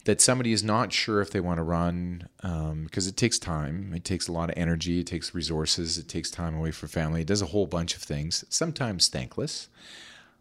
[0.06, 3.94] that somebody is not sure if they want to run because um, it takes time,
[3.94, 7.22] it takes a lot of energy, it takes resources, it takes time away from family.
[7.22, 8.46] It does a whole bunch of things.
[8.50, 9.68] Sometimes thankless,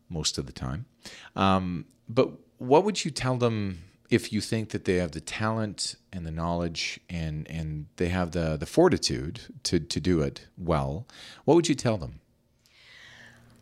[0.09, 0.87] most of the time.
[1.35, 5.97] Um, but what would you tell them if you think that they have the talent
[6.13, 11.07] and the knowledge and and they have the the fortitude to to do it well?
[11.45, 12.21] What would you tell them?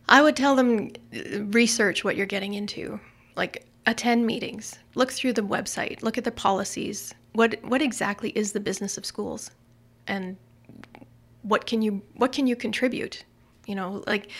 [0.08, 0.92] I would tell them
[1.50, 3.00] research what you're getting into.
[3.34, 7.14] Like attend meetings, look through the website, look at the policies.
[7.32, 9.50] What what exactly is the business of schools?
[10.06, 10.36] And
[11.42, 13.24] what can you what can you contribute?
[13.66, 14.30] You know, like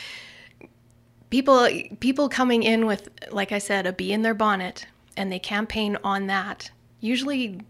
[1.30, 1.68] people
[2.00, 4.86] people coming in with like I said a bee in their bonnet
[5.16, 6.70] and they campaign on that
[7.00, 7.60] usually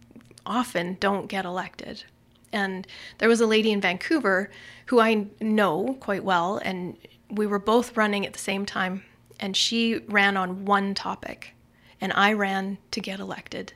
[0.45, 2.05] often don't get elected.
[2.53, 2.87] And
[3.19, 4.51] there was a lady in Vancouver
[4.87, 6.97] who I know quite well and
[7.31, 9.03] we were both running at the same time,
[9.41, 11.55] and she ran on one topic,
[12.01, 13.73] and I ran to get elected.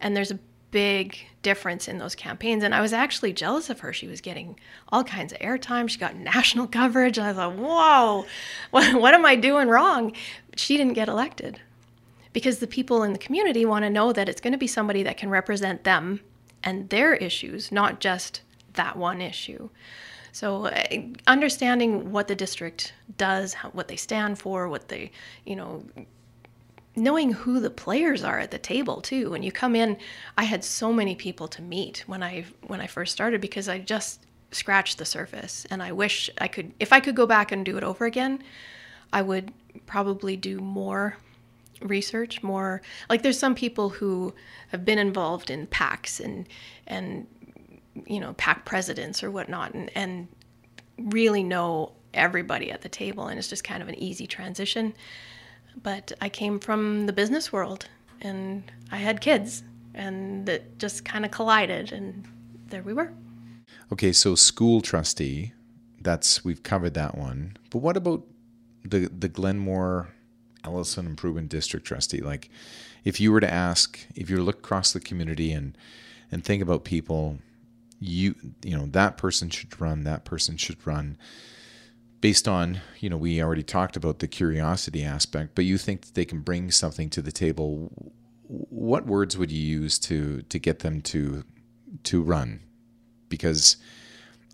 [0.00, 0.38] And there's a
[0.70, 2.64] big difference in those campaigns.
[2.64, 3.92] And I was actually jealous of her.
[3.92, 4.58] She was getting
[4.88, 5.88] all kinds of airtime.
[5.88, 7.18] She got national coverage.
[7.18, 8.26] I thought, whoa,
[8.70, 10.12] what, what am I doing wrong?
[10.56, 11.60] She didn't get elected
[12.32, 15.04] because the people in the community want to know that it's going to be somebody
[15.04, 16.20] that can represent them
[16.64, 18.40] and their issues, not just
[18.72, 19.70] that one issue.
[20.32, 20.84] So uh,
[21.28, 25.12] understanding what the district does, what they stand for, what they,
[25.46, 25.84] you know,
[26.96, 29.30] knowing who the players are at the table too.
[29.30, 29.96] When you come in,
[30.38, 33.78] I had so many people to meet when I when I first started because I
[33.78, 37.64] just scratched the surface and I wish I could if I could go back and
[37.64, 38.42] do it over again,
[39.12, 39.52] I would
[39.86, 41.16] probably do more
[41.82, 42.80] research more
[43.10, 44.32] like there's some people who
[44.68, 46.48] have been involved in PACs and
[46.86, 47.26] and
[48.06, 50.28] you know, PAC presidents or whatnot, and, and
[50.98, 53.26] really know everybody at the table.
[53.26, 54.94] And it's just kind of an easy transition.
[55.82, 57.88] But I came from the business world
[58.20, 59.62] and I had kids,
[59.94, 62.24] and it just kind of collided, and
[62.68, 63.12] there we were.
[63.92, 65.52] Okay, so school trustee,
[66.00, 67.56] that's we've covered that one.
[67.70, 68.24] But what about
[68.84, 70.08] the the Glenmore
[70.64, 72.20] Ellison Improvement District trustee?
[72.20, 72.50] Like,
[73.04, 75.76] if you were to ask, if you look across the community and
[76.32, 77.38] and think about people,
[78.00, 81.18] you you know that person should run, that person should run.
[82.24, 86.14] Based on you know we already talked about the curiosity aspect, but you think that
[86.14, 87.92] they can bring something to the table.
[88.48, 91.44] What words would you use to to get them to
[92.04, 92.60] to run?
[93.28, 93.76] Because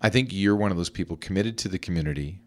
[0.01, 2.41] I think you're one of those people committed to the community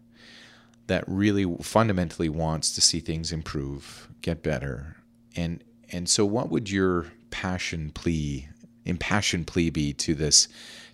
[0.85, 4.95] that really fundamentally wants to see things improve, get better.
[5.35, 8.47] And and so what would your passion plea,
[8.85, 10.47] impassioned plea be to this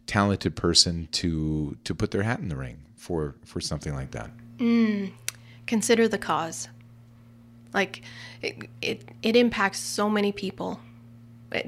[0.08, 4.30] talented person to to put their hat in the ring for for something like that?
[4.60, 5.12] Mm,
[5.66, 6.68] consider the cause.
[7.74, 8.04] Like
[8.44, 10.80] it, it it impacts so many people.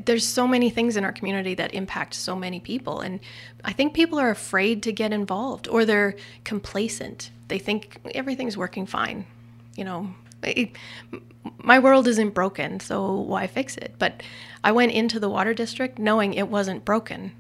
[0.05, 3.19] There's so many things in our community that impact so many people and
[3.65, 6.15] i think people are afraid to get involved or they're
[6.45, 7.31] complacent.
[7.49, 9.25] They think everything's working fine
[9.75, 10.13] you know?
[10.43, 10.71] It,
[11.57, 13.95] my world isn't broken so why fix it?
[13.97, 14.21] But
[14.63, 17.31] i went into the water district knowing it wasn't broken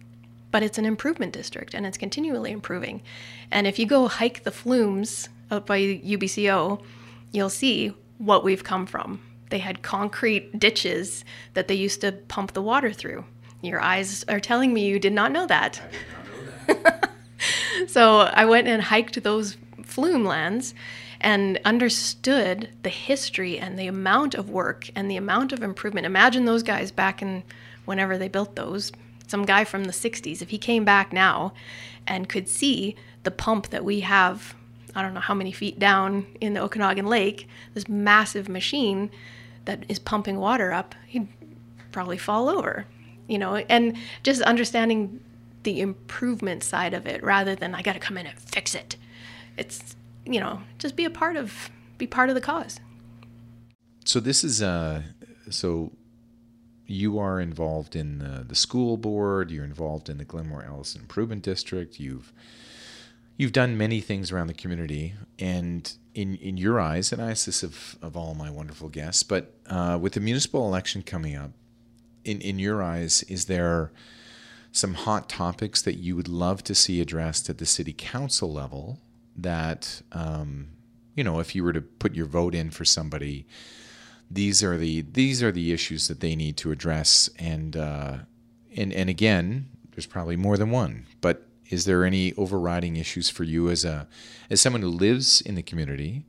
[0.53, 3.01] but it's an improvement district and it's continually improving
[3.51, 6.81] and if you go hike the flumes out by ubco
[7.33, 9.19] you'll see what we've come from
[9.53, 11.23] they had concrete ditches
[11.53, 13.23] that they used to pump the water through.
[13.61, 15.79] Your eyes are telling me you did not know that.
[15.79, 17.09] I did not know that.
[17.87, 20.73] so I went and hiked those flume lands
[21.21, 26.07] and understood the history and the amount of work and the amount of improvement.
[26.07, 27.43] Imagine those guys back in
[27.85, 28.91] whenever they built those.
[29.33, 31.53] Some guy from the 60s, if he came back now
[32.05, 34.53] and could see the pump that we have,
[34.93, 39.09] I don't know how many feet down in the Okanagan Lake, this massive machine
[39.65, 41.27] that is pumping water up, he'd
[41.91, 42.85] probably fall over,
[43.27, 45.19] you know, and just understanding
[45.63, 48.97] the improvement side of it rather than I got to come in and fix it.
[49.57, 49.95] It's,
[50.27, 52.79] you know, just be a part of be part of the cause.
[54.05, 55.01] So this is uh
[55.49, 55.91] so
[56.93, 61.43] you are involved in the, the school board, you're involved in the Glenmore Ellison Improvement
[61.43, 62.31] District, you've
[63.35, 67.63] you've done many things around the community and in in your eyes, and I this
[67.63, 71.51] of, of all my wonderful guests, but uh, with the municipal election coming up,
[72.23, 73.91] in in your eyes, is there
[74.71, 78.99] some hot topics that you would love to see addressed at the city council level?
[79.35, 80.69] That um,
[81.15, 83.47] you know, if you were to put your vote in for somebody,
[84.29, 88.17] these are the these are the issues that they need to address, and uh,
[88.75, 93.43] and and again, there's probably more than one, but is there any overriding issues for
[93.43, 94.07] you as a
[94.49, 96.25] as someone who lives in the community,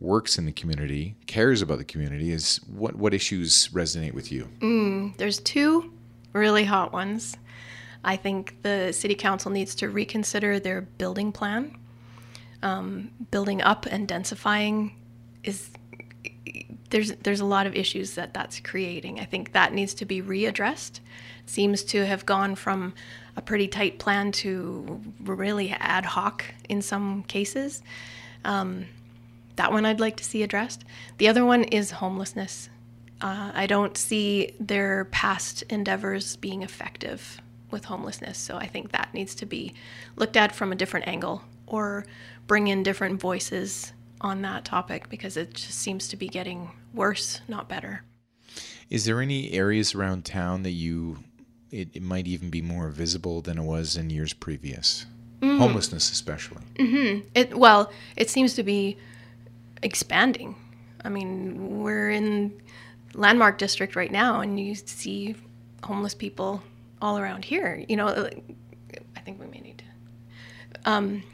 [0.00, 2.32] works in the community, cares about the community?
[2.32, 4.48] Is what what issues resonate with you?
[4.60, 5.92] Mm, there's two
[6.32, 7.36] really hot ones.
[8.04, 11.76] I think the city council needs to reconsider their building plan.
[12.62, 14.92] Um, building up and densifying
[15.42, 15.70] is
[16.90, 19.20] there's there's a lot of issues that that's creating.
[19.20, 21.00] I think that needs to be readdressed.
[21.44, 22.94] It seems to have gone from
[23.36, 27.82] a pretty tight plan to really ad hoc in some cases.
[28.44, 28.86] Um,
[29.56, 30.84] that one I'd like to see addressed.
[31.18, 32.68] The other one is homelessness.
[33.20, 39.14] Uh, I don't see their past endeavors being effective with homelessness, so I think that
[39.14, 39.74] needs to be
[40.16, 42.04] looked at from a different angle or
[42.46, 47.40] bring in different voices on that topic because it just seems to be getting worse,
[47.48, 48.04] not better.
[48.90, 51.18] Is there any areas around town that you
[51.74, 55.06] it, it might even be more visible than it was in years previous.
[55.40, 55.58] Mm-hmm.
[55.58, 56.62] Homelessness, especially.
[56.76, 57.26] Mm-hmm.
[57.34, 58.96] It well, it seems to be
[59.82, 60.54] expanding.
[61.04, 62.62] I mean, we're in
[63.12, 65.34] landmark district right now, and you see
[65.82, 66.62] homeless people
[67.02, 67.84] all around here.
[67.88, 68.08] You know,
[69.16, 70.90] I think we may need to.
[70.90, 71.24] Um,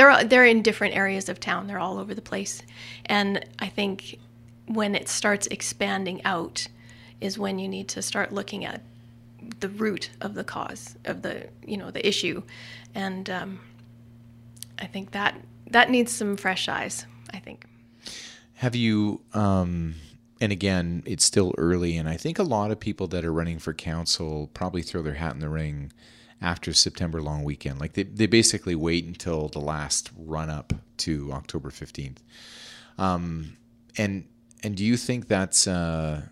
[0.00, 1.66] they're they're in different areas of town.
[1.66, 2.62] They're all over the place,
[3.04, 4.18] and I think
[4.64, 6.66] when it starts expanding out
[7.20, 8.80] is when you need to start looking at
[9.58, 12.42] the root of the cause of the you know the issue,
[12.94, 13.60] and um,
[14.78, 17.04] I think that that needs some fresh eyes.
[17.34, 17.66] I think.
[18.54, 19.20] Have you?
[19.34, 19.96] Um,
[20.40, 23.58] and again, it's still early, and I think a lot of people that are running
[23.58, 25.92] for council probably throw their hat in the ring
[26.40, 27.80] after September long weekend.
[27.80, 32.18] Like they, they basically wait until the last run up to October 15th.
[32.98, 33.56] Um,
[33.96, 34.24] and,
[34.62, 36.22] and do you think that's, uh,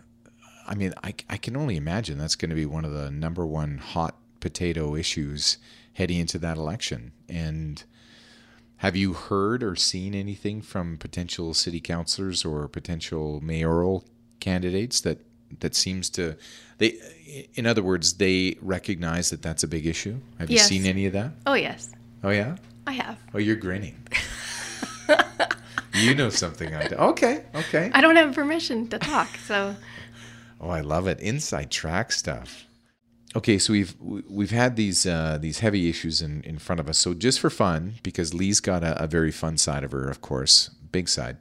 [0.67, 3.45] I mean, I, I can only imagine that's going to be one of the number
[3.45, 5.57] one hot potato issues
[5.93, 7.11] heading into that election.
[7.27, 7.83] And
[8.77, 14.05] have you heard or seen anything from potential city councilors or potential mayoral
[14.39, 15.19] candidates that
[15.59, 16.35] that seems to
[16.77, 16.99] they
[17.55, 20.17] in other words they recognize that that's a big issue.
[20.39, 21.31] Have you seen any of that?
[21.45, 21.89] Oh yes,
[22.23, 22.55] oh yeah?
[22.87, 23.17] I have.
[23.33, 23.95] oh you're grinning.
[25.95, 26.95] You know something i do.
[26.95, 27.91] Okay okay.
[27.93, 29.75] I don't have permission to talk, so.
[30.61, 31.19] Oh i love it.
[31.19, 32.65] Inside track stuff.
[33.35, 36.97] Okay so we've we've had these uh, these heavy issues in in front of us.
[36.97, 40.21] So just for fun because lee's got a, a very fun side of her of
[40.21, 41.37] course big side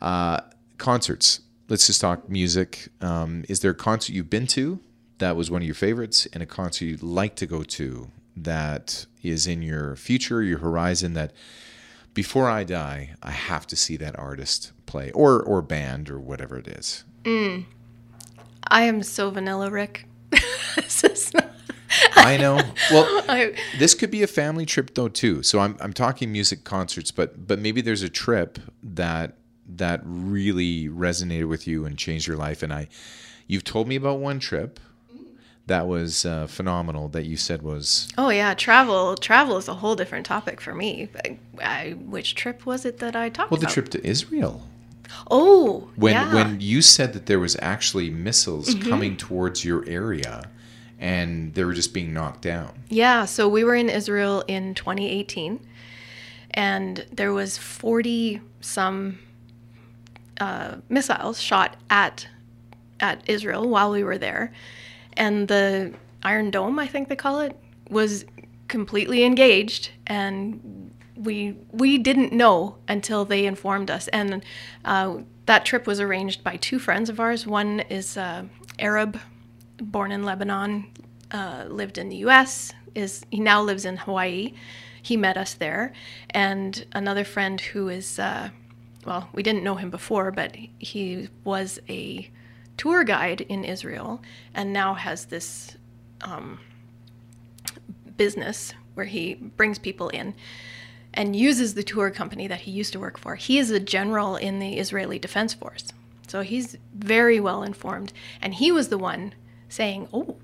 [0.00, 0.40] uh,
[0.78, 2.88] concerts let's just talk music.
[3.00, 4.80] Um, is there a concert you've been to
[5.18, 9.06] that was one of your favorites and a concert you'd like to go to that
[9.22, 11.32] is in your future your horizon that
[12.14, 16.58] before i die i have to see that artist play or or band or whatever
[16.58, 17.04] it is?
[18.66, 20.06] I am so vanilla, Rick.
[22.16, 22.60] I know.
[22.90, 25.42] Well I, this could be a family trip though too.
[25.44, 29.34] So i'm, I'm talking music concerts but but maybe there's a trip that
[29.78, 32.86] that really resonated with you and changed your life and i
[33.46, 34.78] you've told me about one trip
[35.66, 39.14] that was uh, phenomenal that you said was oh yeah, travel.
[39.16, 41.10] Travel is a whole different topic for me.
[41.24, 43.50] I, I, which trip was it that I talked about?
[43.50, 43.74] well the about?
[43.74, 44.62] trip to israel
[45.30, 46.24] Oh, when yeah.
[46.24, 46.34] Mm-hmm.
[46.34, 50.48] when you said that there was actually missiles coming towards your area
[50.98, 55.60] and they were just being knocked down Yeah, so we were in Israel in 2018,
[56.52, 59.18] and there was 40 some
[60.40, 62.28] uh, missiles shot at
[63.00, 64.52] at Israel while we were there,
[65.16, 67.56] and the Iron Dome, I think they call it,
[67.90, 68.24] was
[68.66, 74.44] completely engaged, and we we didn't know until they informed us, and
[74.84, 77.46] uh, that trip was arranged by two friends of ours.
[77.46, 78.44] One is uh,
[78.78, 79.18] Arab,
[79.80, 80.86] born in Lebanon,
[81.30, 82.72] uh, lived in the U.S.
[82.94, 84.54] is he now lives in Hawaii.
[85.02, 85.92] He met us there,
[86.30, 88.50] and another friend who is uh,
[89.04, 92.30] well, we didn't know him before, but he was a
[92.76, 94.20] tour guide in Israel,
[94.54, 95.76] and now has this
[96.20, 96.60] um,
[98.16, 100.34] business where he brings people in
[101.14, 103.34] and uses the tour company that he used to work for.
[103.36, 105.86] He is a general in the Israeli Defense Force.
[106.26, 109.32] So he's very well informed and he was the one
[109.68, 110.36] saying, "Oh,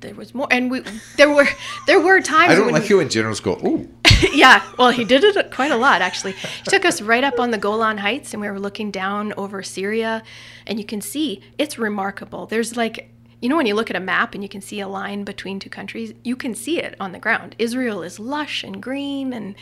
[0.00, 0.82] there was more." And we
[1.16, 1.48] there were
[1.86, 3.88] there were times i don't when like he- it when generals go ooh
[4.32, 6.32] yeah, well, he did it quite a lot, actually.
[6.32, 9.62] He took us right up on the Golan Heights, and we were looking down over
[9.62, 10.22] Syria,
[10.66, 12.46] and you can see it's remarkable.
[12.46, 13.10] There's like,
[13.40, 15.60] you know, when you look at a map and you can see a line between
[15.60, 17.54] two countries, you can see it on the ground.
[17.58, 19.54] Israel is lush and green and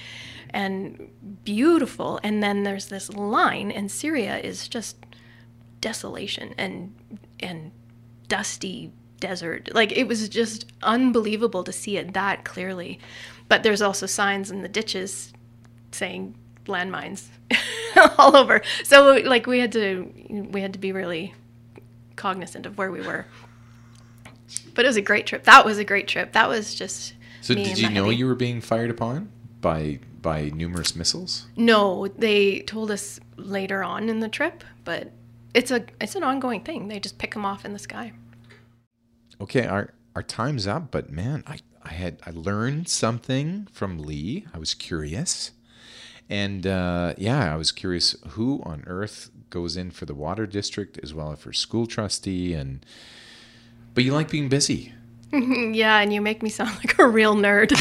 [0.50, 1.10] and
[1.44, 4.96] beautiful, and then there's this line, and Syria is just
[5.80, 6.94] desolation and
[7.40, 7.72] and
[8.28, 9.70] dusty desert.
[9.74, 12.98] Like it was just unbelievable to see it that clearly.
[13.48, 15.32] But there's also signs in the ditches
[15.92, 16.36] saying
[16.66, 17.28] landmines
[18.18, 18.62] all over.
[18.84, 20.12] So like we had to
[20.50, 21.34] we had to be really
[22.16, 23.26] cognizant of where we were.
[24.74, 25.44] But it was a great trip.
[25.44, 26.32] That was a great trip.
[26.32, 28.16] That was just so did you know hubby.
[28.16, 29.30] you were being fired upon
[29.60, 35.12] by by numerous missiles No, they told us later on in the trip, but
[35.54, 36.88] it's a it's an ongoing thing.
[36.88, 38.12] They just pick them off in the sky.
[39.40, 44.46] Okay, our our time's up, but man, I I had I learned something from Lee.
[44.52, 45.52] I was curious,
[46.28, 50.98] and uh, yeah, I was curious who on earth goes in for the water district
[51.02, 52.84] as well as for school trustee, and
[53.94, 54.92] but you like being busy.
[55.32, 57.72] Yeah, and you make me sound like a real nerd.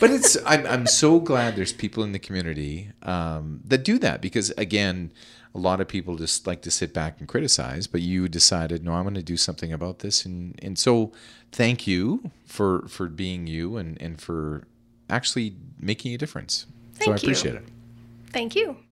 [0.00, 4.20] But it's I'm I'm so glad there's people in the community um, that do that
[4.22, 5.12] because again,
[5.54, 8.92] a lot of people just like to sit back and criticize, but you decided no,
[8.92, 11.12] I'm going to do something about this, and and so
[11.52, 14.64] thank you for for being you and and for
[15.08, 16.66] actually making a difference.
[17.00, 17.26] so I Thank you.
[17.28, 17.64] appreciate it.
[18.32, 18.76] Thank you.